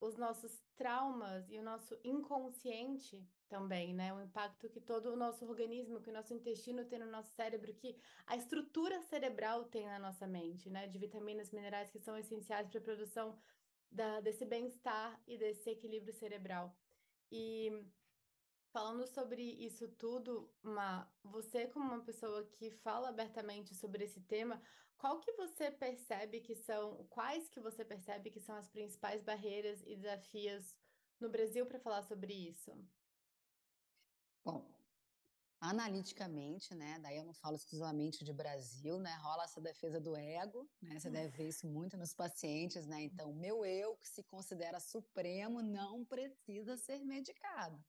[0.00, 4.12] os nossos traumas e o nosso inconsciente também, né?
[4.12, 7.72] O impacto que todo o nosso organismo, que o nosso intestino tem no nosso cérebro,
[7.74, 10.86] que a estrutura cerebral tem na nossa mente, né?
[10.86, 13.38] De vitaminas, minerais que são essenciais para a produção
[13.90, 16.76] da, desse bem-estar e desse equilíbrio cerebral.
[17.30, 17.84] E
[18.76, 24.60] falando sobre isso tudo, Ma, você como uma pessoa que fala abertamente sobre esse tema,
[24.98, 29.82] qual que você percebe que são, quais que você percebe que são as principais barreiras
[29.86, 30.76] e desafios
[31.18, 32.70] no Brasil para falar sobre isso?
[34.44, 34.70] Bom,
[35.58, 40.70] analiticamente, né, daí eu não falo exclusivamente de Brasil, né, rola essa defesa do ego,
[40.82, 44.78] né, você deve ver isso muito nos pacientes, né, então meu eu que se considera
[44.80, 47.82] supremo não precisa ser medicado,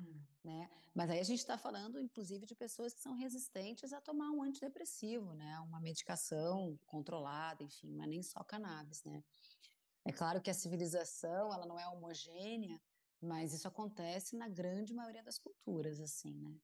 [0.00, 0.20] hum.
[0.44, 4.30] né, mas aí a gente está falando, inclusive, de pessoas que são resistentes a tomar
[4.30, 9.22] um antidepressivo, né, uma medicação controlada, enfim, mas nem só cannabis, né.
[10.04, 12.80] É claro que a civilização, ela não é homogênea,
[13.20, 16.58] mas isso acontece na grande maioria das culturas, assim, né?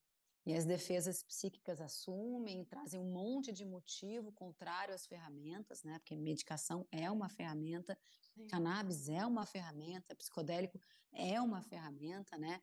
[0.47, 5.99] E as defesas psíquicas assumem, trazem um monte de motivo contrário às ferramentas, né?
[5.99, 7.99] Porque medicação é uma ferramenta,
[8.33, 8.47] Sim.
[8.47, 10.81] cannabis é uma ferramenta, psicodélico
[11.13, 12.63] é uma ferramenta, né?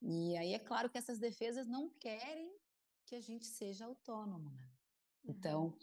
[0.00, 2.50] E aí é claro que essas defesas não querem
[3.04, 4.70] que a gente seja autônomo, né?
[5.24, 5.34] Uhum.
[5.34, 5.78] Então,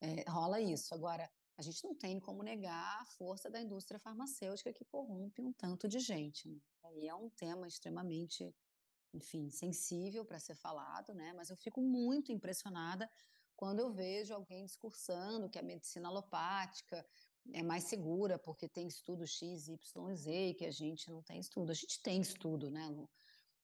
[0.00, 0.94] é, rola isso.
[0.94, 5.52] Agora, a gente não tem como negar a força da indústria farmacêutica que corrompe um
[5.52, 6.48] tanto de gente.
[6.48, 6.60] Né?
[6.94, 8.54] E é um tema extremamente
[9.12, 11.32] enfim, sensível para ser falado, né?
[11.34, 13.10] Mas eu fico muito impressionada
[13.56, 17.04] quando eu vejo alguém discursando que a medicina alopática
[17.52, 21.72] é mais segura porque tem estudo X, Y, Z, que a gente não tem estudo.
[21.72, 23.10] A gente tem estudo, né, Lu?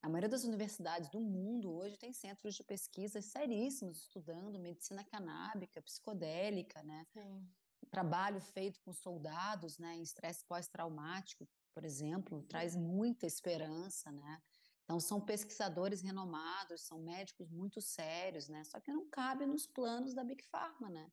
[0.02, 5.80] A maioria das universidades do mundo hoje tem centros de pesquisa seríssimos estudando medicina canábica,
[5.80, 7.06] psicodélica, né?
[7.12, 7.48] Sim.
[7.90, 14.42] Trabalho feito com soldados, né, em estresse pós-traumático, por exemplo, traz muita esperança, né?
[14.84, 18.62] Então, são pesquisadores renomados, são médicos muito sérios, né?
[18.64, 21.10] Só que não cabe nos planos da Big Pharma, né?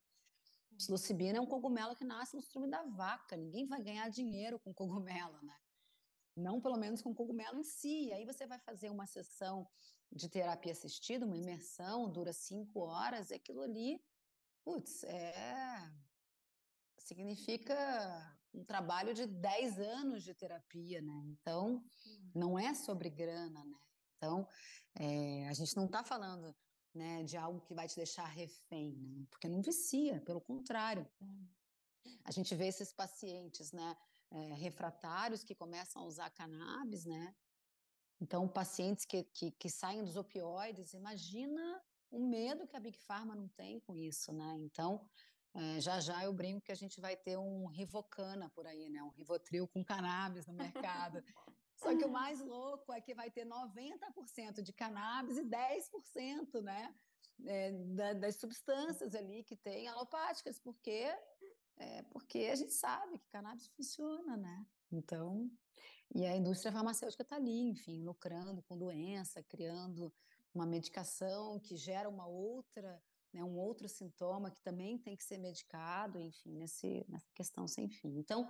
[0.78, 3.38] Psilocibina é um cogumelo que nasce no estrume da vaca.
[3.38, 5.58] Ninguém vai ganhar dinheiro com cogumelo, né?
[6.36, 8.12] Não pelo menos com cogumelo em si.
[8.12, 9.68] Aí você vai fazer uma sessão
[10.12, 14.04] de terapia assistida, uma imersão, dura cinco horas, e aquilo ali,
[14.64, 15.90] putz, é...
[16.98, 21.24] significa um trabalho de 10 anos de terapia, né?
[21.28, 21.84] Então,
[22.34, 23.80] não é sobre grana, né?
[24.18, 24.48] Então,
[24.96, 26.56] é, a gente não está falando
[26.94, 29.26] né, de algo que vai te deixar refém, né?
[29.30, 31.08] Porque não vicia, pelo contrário.
[32.24, 33.98] A gente vê esses pacientes, né,
[34.32, 37.36] é, refratários que começam a usar cannabis, né?
[38.20, 41.82] Então, pacientes que, que, que saem dos opioides, imagina
[42.12, 44.58] o medo que a Big Pharma não tem com isso, né?
[44.60, 45.10] Então,
[45.54, 49.04] é, já já eu brinco que a gente vai ter um Rivocana por aí, né?
[49.04, 51.24] Um Rivotril com cannabis no mercado.
[51.76, 56.96] Só que o mais louco é que vai ter 90% de cannabis e 10%, né?
[57.46, 61.12] É, da, das substâncias ali que tem alopáticas, porque
[61.78, 64.66] é, porque a gente sabe que cannabis funciona, né?
[64.92, 65.50] Então,
[66.14, 70.14] e a indústria farmacêutica está ali, enfim, lucrando com doença, criando
[70.54, 73.02] uma medicação que gera uma outra
[73.34, 77.90] né, um outro sintoma que também tem que ser medicado, enfim, nesse, nessa questão sem
[77.90, 78.18] fim.
[78.18, 78.48] Então,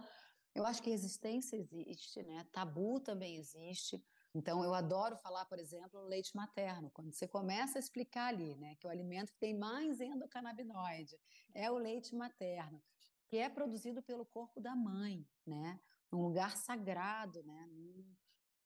[0.53, 2.45] eu acho que resistência existe, né?
[2.51, 4.03] Tabu também existe.
[4.33, 8.55] Então, eu adoro falar, por exemplo, no leite materno, quando você começa a explicar ali,
[8.55, 11.17] né, que o alimento que tem mais endocannabinoide
[11.53, 12.81] é o leite materno,
[13.27, 15.79] que é produzido pelo corpo da mãe, né,
[16.11, 18.15] num lugar sagrado, né, num,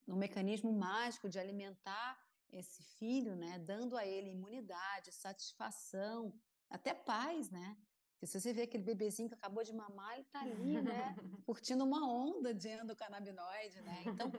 [0.07, 2.15] num mecanismo mágico de alimentar
[2.51, 6.33] esse filho, né, dando a ele imunidade, satisfação,
[6.69, 7.77] até paz, né?
[8.13, 11.15] Porque se você vê aquele bebezinho que acabou de mamar, ele está ali, né,
[11.45, 14.03] curtindo uma onda de endocannabinoide, né?
[14.05, 14.31] Então,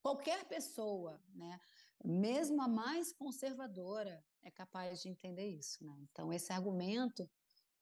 [0.00, 1.60] qualquer pessoa, né,
[2.04, 5.98] mesmo a mais conservadora, é capaz de entender isso, né?
[6.10, 7.28] Então, esse argumento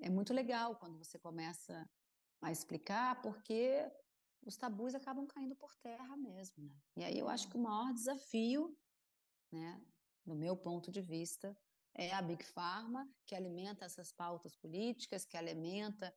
[0.01, 1.89] é muito legal quando você começa
[2.41, 3.91] a explicar, porque
[4.43, 6.75] os tabus acabam caindo por terra mesmo, né?
[6.97, 8.77] E aí eu acho que o maior desafio,
[9.55, 9.81] né,
[10.25, 11.57] do meu ponto de vista,
[11.95, 16.15] é a Big Pharma, que alimenta essas pautas políticas, que alimenta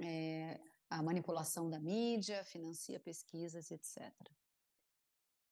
[0.00, 0.60] é,
[0.90, 4.12] a manipulação da mídia, financia pesquisas, etc.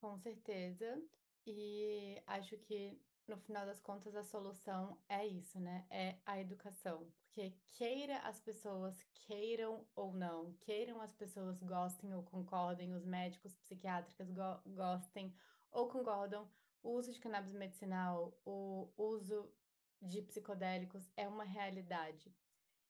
[0.01, 1.01] Com certeza.
[1.47, 5.87] E acho que no final das contas a solução é isso, né?
[5.89, 7.11] É a educação.
[7.27, 13.55] Porque queira as pessoas queiram ou não, queiram as pessoas gostem ou concordem, os médicos
[13.55, 15.33] psiquiátricos go gostem
[15.71, 16.51] ou concordam,
[16.83, 19.53] o uso de cannabis medicinal, o uso
[20.01, 22.35] de psicodélicos é uma realidade.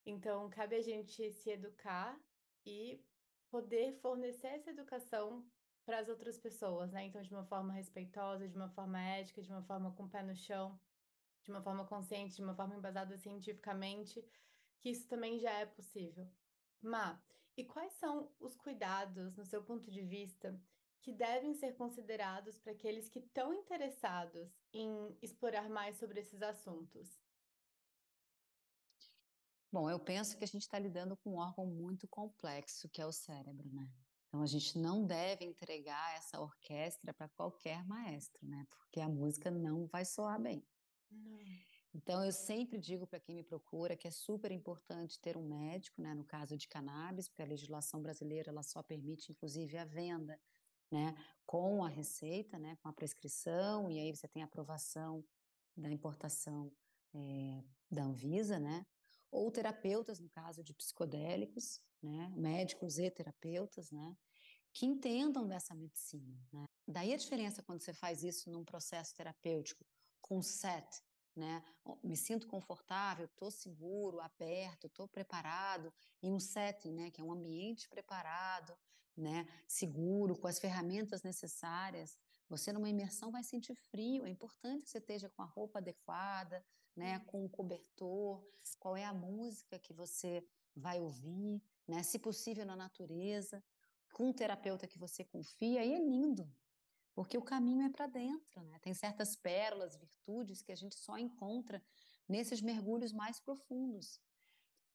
[0.07, 2.19] Então, cabe a gente se educar
[2.65, 3.05] e
[3.51, 5.45] poder fornecer essa educação
[5.85, 7.05] para as outras pessoas, né?
[7.07, 10.23] Então, de uma forma respeitosa, de uma forma ética, de uma forma com o pé
[10.23, 10.79] no chão,
[11.43, 14.25] de uma forma consciente, de uma forma embasada cientificamente,
[14.79, 16.29] que isso também já é possível.
[16.81, 17.21] Má,
[17.57, 20.59] e quais são os cuidados, no seu ponto de vista,
[21.03, 27.19] que devem ser considerados para aqueles que estão interessados em explorar mais sobre esses assuntos?
[29.73, 33.07] Bom, eu penso que a gente está lidando com um órgão muito complexo, que é
[33.07, 33.89] o cérebro, né?
[34.27, 38.67] Então a gente não deve entregar essa orquestra para qualquer maestro, né?
[38.69, 40.65] Porque a música não vai soar bem.
[41.11, 41.41] Não.
[41.93, 46.01] Então eu sempre digo para quem me procura que é super importante ter um médico,
[46.01, 46.15] né?
[46.15, 50.41] No caso de cannabis, porque a legislação brasileira ela só permite, inclusive, a venda
[50.91, 51.15] né,
[51.47, 55.25] com a receita, né, com a prescrição, e aí você tem a aprovação
[55.77, 56.73] da importação
[57.15, 58.85] é, da Anvisa, né,
[59.31, 64.17] ou terapeutas, no caso de psicodélicos, né, médicos e terapeutas, né,
[64.73, 66.39] que entendam dessa medicina.
[66.53, 66.65] Né.
[66.87, 69.85] Daí a diferença quando você faz isso num processo terapêutico
[70.21, 71.03] com SET,
[71.35, 71.63] né?
[72.03, 77.11] Me sinto confortável, estou seguro, aberto, estou preparado em um setting, né?
[77.11, 78.77] Que é um ambiente preparado,
[79.21, 82.19] né, seguro, com as ferramentas necessárias.
[82.49, 86.65] Você numa imersão vai sentir frio, é importante que você esteja com a roupa adequada,
[86.97, 87.25] né, uhum.
[87.25, 88.45] com o cobertor,
[88.79, 90.45] qual é a música que você
[90.75, 93.63] vai ouvir, né, se possível na natureza,
[94.13, 96.53] com um terapeuta que você confia, e é lindo,
[97.15, 98.79] porque o caminho é para dentro, né?
[98.81, 101.83] Tem certas pérolas, virtudes que a gente só encontra
[102.29, 104.21] nesses mergulhos mais profundos,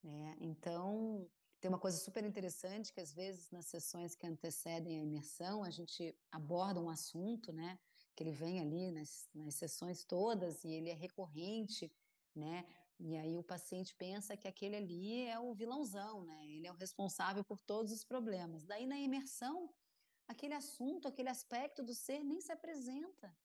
[0.03, 0.35] né?
[0.39, 1.29] Então,
[1.65, 5.71] tem uma coisa super interessante que às vezes nas sessões que antecedem a imersão a
[5.71, 7.79] gente aborda um assunto, né?
[8.15, 11.91] Que ele vem ali nas, nas sessões todas e ele é recorrente,
[12.35, 12.67] né?
[12.99, 16.45] E aí o paciente pensa que aquele ali é o vilãozão, né?
[16.45, 18.63] Ele é o responsável por todos os problemas.
[18.63, 19.67] Daí na imersão,
[20.27, 23.35] aquele assunto, aquele aspecto do ser nem se apresenta.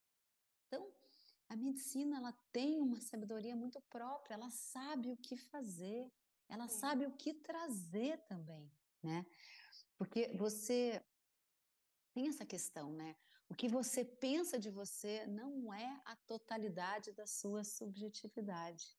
[0.66, 0.92] Então,
[1.48, 6.12] a medicina ela tem uma sabedoria muito própria, ela sabe o que fazer,
[6.50, 6.78] ela Sim.
[6.78, 8.70] sabe o que trazer também,
[9.02, 9.24] né?
[9.96, 11.02] Porque você
[12.12, 13.16] tem essa questão, né?
[13.48, 18.96] O que você pensa de você não é a totalidade da sua subjetividade.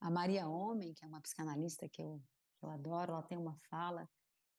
[0.00, 2.22] A Maria Homem, que é uma psicanalista que eu,
[2.56, 4.08] que eu adoro, ela tem uma fala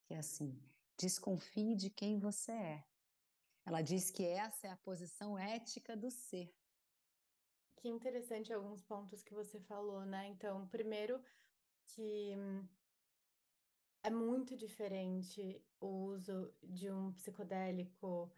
[0.06, 0.58] que é assim:
[0.98, 2.86] desconfie de quem você é.
[3.66, 6.54] Ela diz que essa é a posição ética do ser.
[7.78, 10.28] Que interessante alguns pontos que você falou, né?
[10.28, 11.22] Então, primeiro,
[11.96, 12.36] que
[14.04, 18.32] é muito diferente o uso de um psicodélico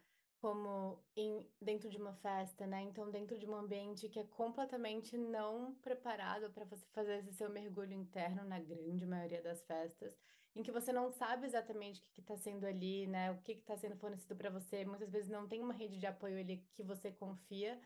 [0.43, 2.82] como em, dentro de uma festa, né?
[2.82, 7.49] Então, dentro de um ambiente que é completamente não preparado para você fazer esse seu
[7.49, 10.14] mergulho interno, na grande maioria das festas,
[10.54, 13.32] em que você não sabe exatamente o que está sendo ali, né?
[13.32, 14.84] O que está sendo fornecido para você.
[14.84, 17.80] Muitas vezes não tem uma rede de apoio ali que você confia,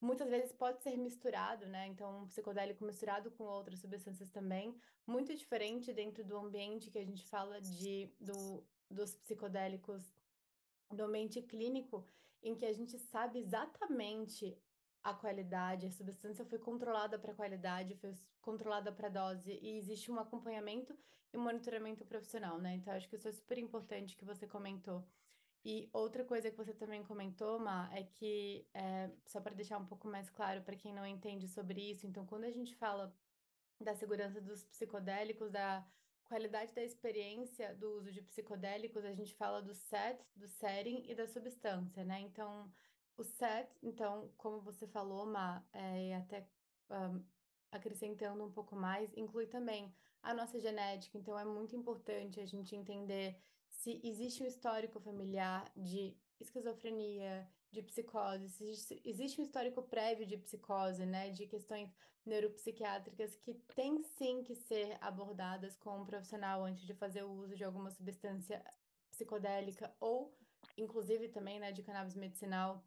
[0.00, 1.86] muitas vezes pode ser misturado, né?
[1.86, 4.74] Então, um psicodélico misturado com outras substâncias também,
[5.06, 10.12] muito diferente dentro do ambiente que a gente fala de do, dos psicodélicos
[10.90, 12.06] do ambiente clínico,
[12.42, 14.56] em que a gente sabe exatamente
[15.02, 20.18] a qualidade, a substância foi controlada para qualidade, foi controlada para dose e existe um
[20.18, 20.96] acompanhamento
[21.32, 22.74] e monitoramento profissional, né?
[22.74, 25.04] Então, acho que isso é super importante que você comentou.
[25.68, 29.84] E outra coisa que você também comentou, Ma, é que, é, só para deixar um
[29.84, 33.12] pouco mais claro para quem não entende sobre isso, então, quando a gente fala
[33.80, 35.84] da segurança dos psicodélicos, da
[36.22, 41.16] qualidade da experiência do uso de psicodélicos, a gente fala do set, do setting e
[41.16, 42.20] da substância, né?
[42.20, 42.72] Então,
[43.16, 46.46] o set, então, como você falou, Ma, é, até
[46.88, 47.24] um,
[47.72, 49.92] acrescentando um pouco mais, inclui também
[50.22, 51.18] a nossa genética.
[51.18, 53.36] Então, é muito importante a gente entender
[53.76, 60.36] se existe um histórico familiar de esquizofrenia, de psicose, se existe, um histórico prévio de
[60.38, 66.84] psicose, né, de questões neuropsiquiátricas que tem sim que ser abordadas com um profissional antes
[66.84, 68.64] de fazer o uso de alguma substância
[69.10, 70.36] psicodélica ou,
[70.76, 72.84] inclusive também, né, de cannabis medicinal,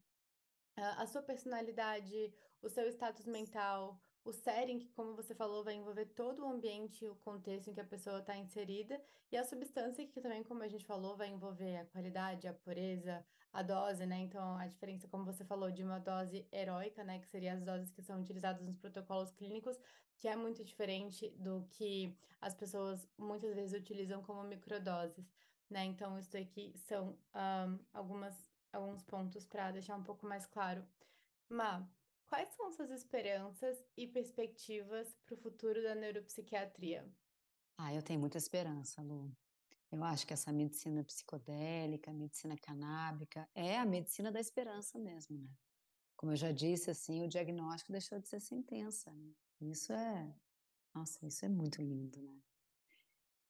[0.75, 6.43] a sua personalidade, o seu status mental, o setting, como você falou, vai envolver todo
[6.43, 9.01] o ambiente, o contexto em que a pessoa está inserida,
[9.31, 13.25] e a substância, que também, como a gente falou, vai envolver a qualidade, a pureza,
[13.51, 14.17] a dose, né?
[14.19, 17.19] Então, a diferença, como você falou, de uma dose heróica, né?
[17.19, 19.79] Que seria as doses que são utilizadas nos protocolos clínicos,
[20.17, 25.25] que é muito diferente do que as pessoas muitas vezes utilizam como microdoses,
[25.69, 25.85] né?
[25.85, 28.35] Então, isso aqui são um, algumas,
[28.71, 30.85] alguns pontos para deixar um pouco mais claro.
[31.47, 31.87] Ma,
[32.29, 37.11] Quais são suas esperanças e perspectivas para o futuro da neuropsiquiatria?
[37.75, 39.35] Ah, eu tenho muita esperança, Lu.
[39.91, 45.49] Eu acho que essa medicina psicodélica, medicina canábica, é a medicina da esperança mesmo, né?
[46.15, 49.11] Como eu já disse, assim, o diagnóstico deixou de ser sentença.
[49.11, 49.33] Né?
[49.61, 50.31] Isso é,
[50.93, 52.39] nossa, isso é muito lindo, né?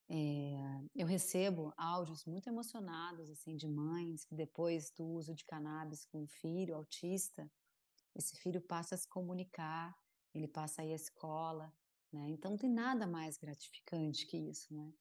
[0.08, 0.56] É,
[0.94, 6.22] eu recebo áudios muito emocionados, assim, de mães que depois do uso de cannabis com
[6.22, 7.50] o filho autista,
[8.14, 9.96] esse filho passa a se comunicar,
[10.34, 11.72] ele passa a ir à escola,
[12.12, 12.28] né?
[12.30, 14.92] Então não tem nada mais gratificante que isso, né?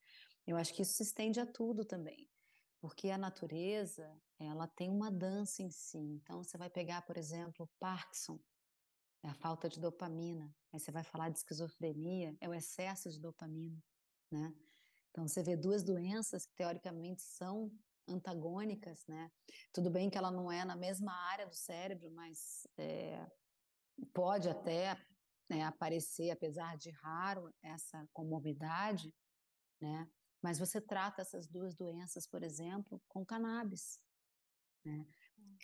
[0.45, 2.29] Eu acho que isso se estende a tudo também,
[2.79, 5.97] porque a natureza, ela tem uma dança em si.
[5.97, 8.39] Então você vai pegar, por exemplo, Parkinson,
[9.23, 10.53] é a falta de dopamina.
[10.71, 13.83] Aí você vai falar de esquizofrenia, é o excesso de dopamina,
[14.31, 14.53] né?
[15.11, 17.71] Então você vê duas doenças que teoricamente são
[18.09, 19.31] antagônicas, né?
[19.73, 23.25] Tudo bem que ela não é na mesma área do cérebro, mas é,
[24.13, 24.95] pode até
[25.49, 29.13] né, aparecer, apesar de raro, essa comorbidade,
[29.81, 30.09] né?
[30.41, 33.99] Mas você trata essas duas doenças, por exemplo, com cannabis,
[34.85, 35.05] né?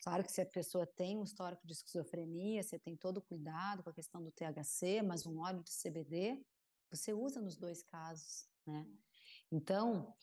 [0.04, 3.82] Claro que se a pessoa tem um histórico de esquizofrenia, você tem todo o cuidado
[3.82, 6.44] com a questão do THC, mas um óleo de CBD
[6.92, 8.86] você usa nos dois casos, né?
[9.52, 10.14] Então,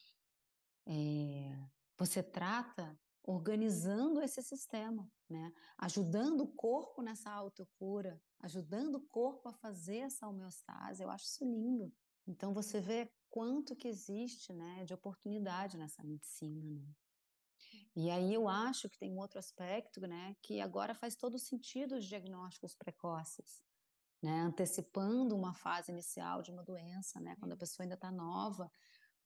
[0.87, 1.69] é,
[2.05, 5.53] você trata organizando esse sistema, né?
[5.79, 11.03] Ajudando o corpo nessa autocura, ajudando o corpo a fazer essa homeostase.
[11.03, 11.93] Eu acho isso lindo.
[12.27, 16.93] Então você vê quanto que existe, né, de oportunidade nessa medicina, né?
[17.95, 21.97] E aí eu acho que tem um outro aspecto, né, que agora faz todo sentido
[21.97, 23.63] os diagnósticos precoces,
[24.23, 28.71] né, antecipando uma fase inicial de uma doença, né, quando a pessoa ainda está nova,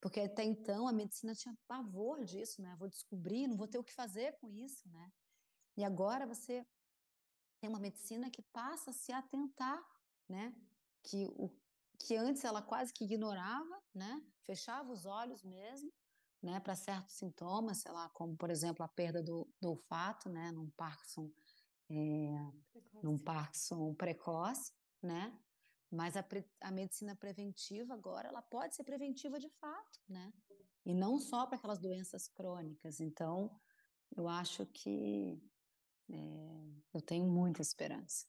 [0.01, 2.77] porque até então a medicina tinha pavor disso, né?
[2.79, 5.13] Vou descobrir, não vou ter o que fazer com isso, né?
[5.77, 6.67] E agora você
[7.61, 9.83] tem uma medicina que passa a se atentar,
[10.29, 10.55] né?
[11.03, 11.51] Que o
[11.99, 14.23] que antes ela quase que ignorava, né?
[14.45, 15.93] Fechava os olhos mesmo,
[16.43, 16.61] né?
[16.61, 20.53] Para certos sintomas, sei lá, como por exemplo a perda do, do olfato, né?
[20.53, 21.31] Num Parkinson,
[21.91, 22.53] é,
[23.03, 24.73] num Parkinson precoce,
[25.03, 25.37] né?
[25.91, 26.25] Mas a,
[26.61, 30.33] a, medicina preventiva agora ela pode ser preventiva de fato, né?
[30.85, 33.01] E não só para aquelas doenças crônicas.
[33.01, 33.51] Então,
[34.17, 35.41] eu acho que
[36.11, 38.27] é, eu tenho muita esperança.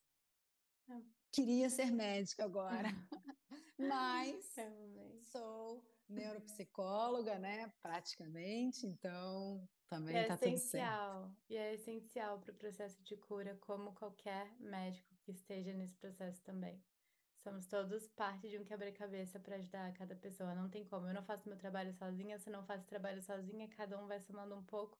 [0.90, 1.02] É.
[1.32, 2.90] Queria ser médica agora,
[3.78, 4.56] mas
[5.32, 7.72] sou neuropsicóloga, né?
[7.82, 11.36] Praticamente, então também está é tudo certo.
[11.50, 16.42] E é essencial para o processo de cura, como qualquer médico que esteja nesse processo
[16.44, 16.82] também.
[17.44, 20.56] Somos todos parte de um quebra-cabeça para ajudar cada pessoa.
[20.56, 21.08] Não tem como.
[21.08, 24.56] Eu não faço meu trabalho sozinha, você não faz trabalho sozinha, cada um vai somando
[24.56, 24.98] um pouco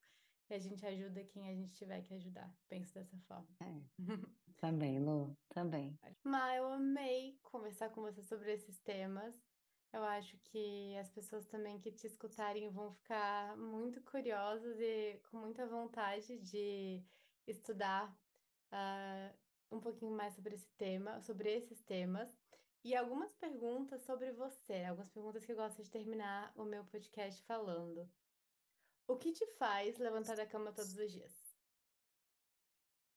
[0.50, 2.50] e a gente ajuda quem a gente tiver que ajudar.
[2.68, 3.48] Penso dessa forma.
[3.60, 3.82] É.
[4.56, 5.98] também, Lu, também.
[6.24, 9.34] Mas eu amei conversar com você sobre esses temas.
[9.92, 15.38] Eu acho que as pessoas também que te escutarem vão ficar muito curiosas e com
[15.38, 17.02] muita vontade de
[17.46, 18.14] estudar
[18.72, 19.38] uh,
[19.70, 22.28] um pouquinho mais sobre esse tema, sobre esses temas,
[22.84, 27.42] e algumas perguntas sobre você, algumas perguntas que eu gosto de terminar o meu podcast
[27.44, 28.08] falando.
[29.06, 31.32] O que te faz levantar da cama todos os dias?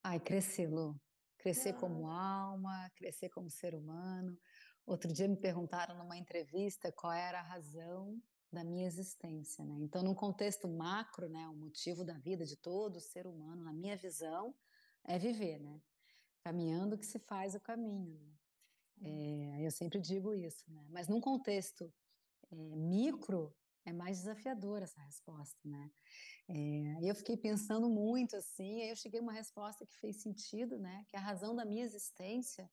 [0.02, 1.00] Ai, crescer, Lu.
[1.38, 1.78] Crescer ah.
[1.78, 4.36] como alma, crescer como ser humano.
[4.84, 8.20] Outro dia me perguntaram numa entrevista qual era a razão
[8.52, 9.76] da minha existência, né?
[9.80, 13.96] Então, num contexto macro, né, o motivo da vida de todo ser humano, na minha
[13.96, 14.54] visão,
[15.04, 15.80] é viver, né?
[16.44, 18.18] Caminhando que se faz o caminho.
[18.18, 18.32] Né?
[19.04, 20.86] É, eu sempre digo isso, né?
[20.90, 21.92] Mas num contexto
[22.50, 25.90] é, micro, é mais desafiadora essa resposta, né?
[26.48, 30.78] É, eu fiquei pensando muito assim, aí eu cheguei a uma resposta que fez sentido,
[30.78, 31.04] né?
[31.08, 32.70] Que a razão da minha existência,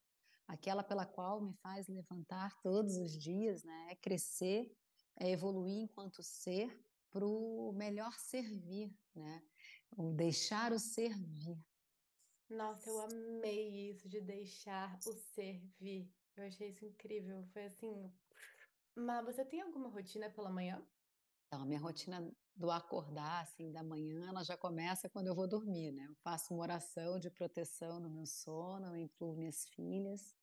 [0.48, 3.88] aquela pela qual me faz levantar todos os dias, né?
[3.92, 4.72] É crescer,
[5.20, 6.80] é evoluir enquanto ser
[7.12, 9.42] para o melhor servir, né?
[9.98, 11.58] O deixar o servir.
[12.50, 16.12] Nossa, eu amei isso de deixar o servir.
[16.36, 17.45] Eu achei isso incrível.
[17.54, 18.12] Foi assim.
[18.95, 20.84] Mas você tem alguma rotina pela manhã?
[21.45, 25.47] Então, a minha rotina do acordar, assim, da manhã, ela já começa quando eu vou
[25.47, 26.06] dormir, né?
[26.08, 30.36] Eu faço uma oração de proteção no meu sono, eu incluo minhas filhas.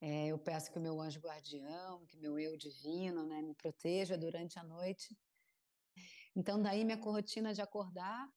[0.00, 4.18] É, eu peço que o meu anjo guardião, que meu eu divino, né, me proteja
[4.18, 5.16] durante a noite.
[6.36, 8.28] Então, daí minha rotina de acordar,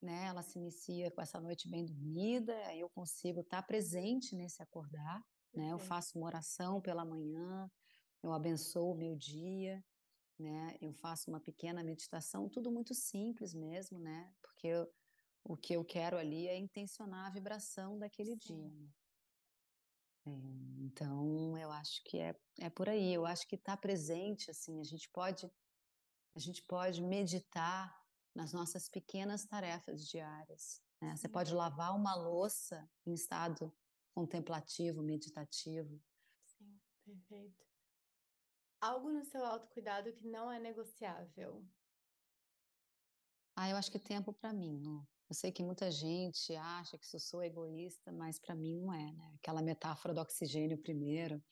[0.00, 4.62] né, ela se inicia com essa noite bem dormida, aí eu consigo estar presente nesse
[4.62, 5.22] acordar,
[5.52, 5.72] né?
[5.72, 7.70] Eu faço uma oração pela manhã,
[8.22, 9.84] eu abençoo o meu dia,
[10.38, 10.76] né?
[10.80, 14.32] Eu faço uma pequena meditação, tudo muito simples mesmo, né?
[14.40, 14.90] Porque eu,
[15.44, 18.56] o que eu quero ali é intencionar a vibração daquele Sim.
[18.56, 18.70] dia.
[18.70, 18.88] Né?
[20.26, 23.12] É, então, eu acho que é, é por aí.
[23.12, 25.50] Eu acho que estar tá presente, assim, a gente pode
[26.32, 27.99] a gente pode meditar
[28.34, 30.82] nas nossas pequenas tarefas diárias.
[31.00, 31.16] Né?
[31.16, 33.72] Você pode lavar uma louça em estado
[34.12, 36.00] contemplativo, meditativo.
[36.44, 37.70] Sim, perfeito
[38.80, 41.62] algo no seu autocuidado que não é negociável?
[43.54, 45.06] Ah, eu acho que tempo para mim, Lu.
[45.28, 49.12] Eu sei que muita gente acha que eu sou egoísta, mas para mim não é,
[49.12, 49.32] né?
[49.36, 51.42] Aquela metáfora do oxigênio primeiro,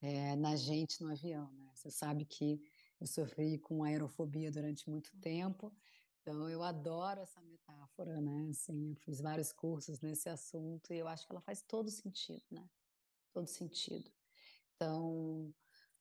[0.00, 1.70] é, na gente no avião, né?
[1.74, 2.60] Você sabe que
[2.98, 5.72] eu sofri com aerofobia durante muito tempo,
[6.20, 8.48] então eu adoro essa metáfora, né?
[8.50, 12.44] Assim, eu fiz vários cursos nesse assunto e eu acho que ela faz todo sentido,
[12.50, 12.68] né?
[13.32, 14.10] Todo sentido.
[14.74, 15.54] Então,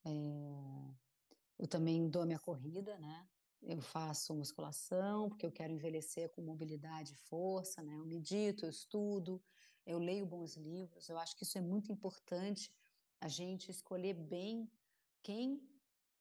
[0.06, 0.96] é,
[1.58, 3.28] eu também dou minha corrida, né?
[3.62, 7.96] Eu faço musculação, porque eu quero envelhecer com mobilidade e força, né?
[7.96, 9.42] Eu medito, eu estudo,
[9.86, 11.10] eu leio bons livros.
[11.10, 12.74] Eu acho que isso é muito importante,
[13.20, 14.72] a gente escolher bem
[15.22, 15.69] quem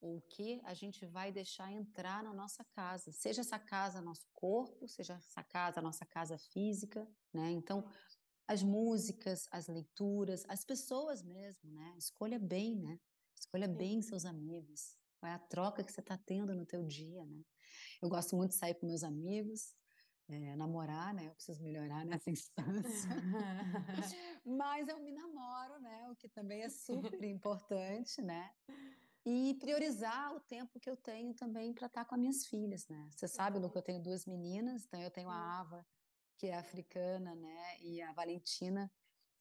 [0.01, 3.13] ou o que a gente vai deixar entrar na nossa casa.
[3.13, 7.51] Seja essa casa nosso corpo, seja essa casa nossa casa física, né?
[7.51, 7.85] Então,
[8.47, 11.95] as músicas, as leituras, as pessoas mesmo, né?
[11.99, 12.99] Escolha bem, né?
[13.39, 14.97] Escolha bem seus amigos.
[15.19, 17.43] Qual é a troca que você está tendo no teu dia, né?
[18.01, 19.75] Eu gosto muito de sair com meus amigos,
[20.29, 21.27] é, namorar, né?
[21.27, 23.11] Eu preciso melhorar nessa instância.
[24.45, 26.09] Mas eu me namoro, né?
[26.11, 28.51] O que também é super importante, né?
[29.31, 32.89] E priorizar o tempo que eu tenho também para estar tá com as minhas filhas,
[32.89, 33.11] né?
[33.11, 35.87] Você sabe, Lu, que eu tenho duas meninas, então eu tenho a Ava,
[36.39, 37.81] que é africana, né?
[37.83, 38.91] E a Valentina,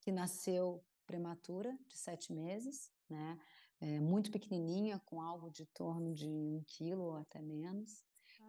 [0.01, 3.39] que nasceu prematura, de sete meses, né?
[3.79, 8.03] é, muito pequenininha, com algo de torno de um quilo ou até menos.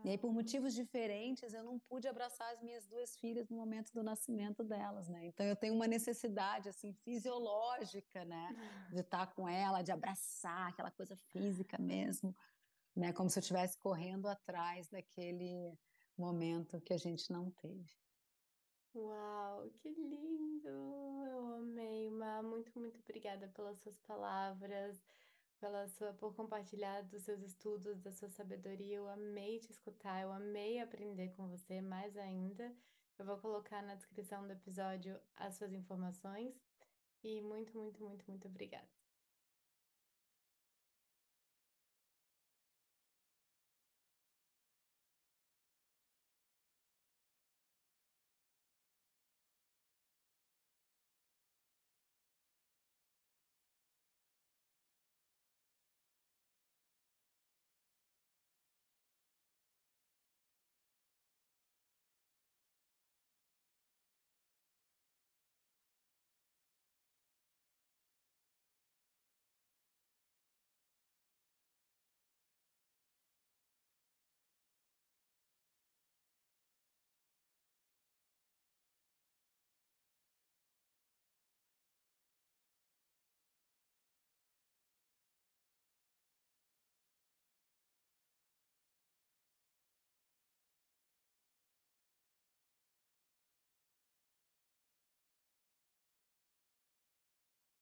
[0.04, 3.92] E aí, por motivos diferentes, eu não pude abraçar as minhas duas filhas no momento
[3.92, 5.26] do nascimento delas, né?
[5.26, 8.54] Então, eu tenho uma necessidade, assim, fisiológica, né?
[8.92, 12.34] De estar com ela, de abraçar, aquela coisa física mesmo,
[12.94, 13.12] né?
[13.12, 15.78] Como se eu estivesse correndo atrás daquele
[16.16, 17.90] momento que a gente não teve.
[18.94, 20.68] Uau, que lindo!
[20.68, 22.42] Eu amei, Ma.
[22.42, 25.00] Muito, muito obrigada pelas suas palavras,
[25.60, 28.96] pela sua, por compartilhar dos seus estudos, da sua sabedoria.
[28.96, 32.74] Eu amei te escutar, eu amei aprender com você mais ainda.
[33.18, 36.54] Eu vou colocar na descrição do episódio as suas informações.
[37.22, 38.97] E muito, muito, muito, muito obrigada.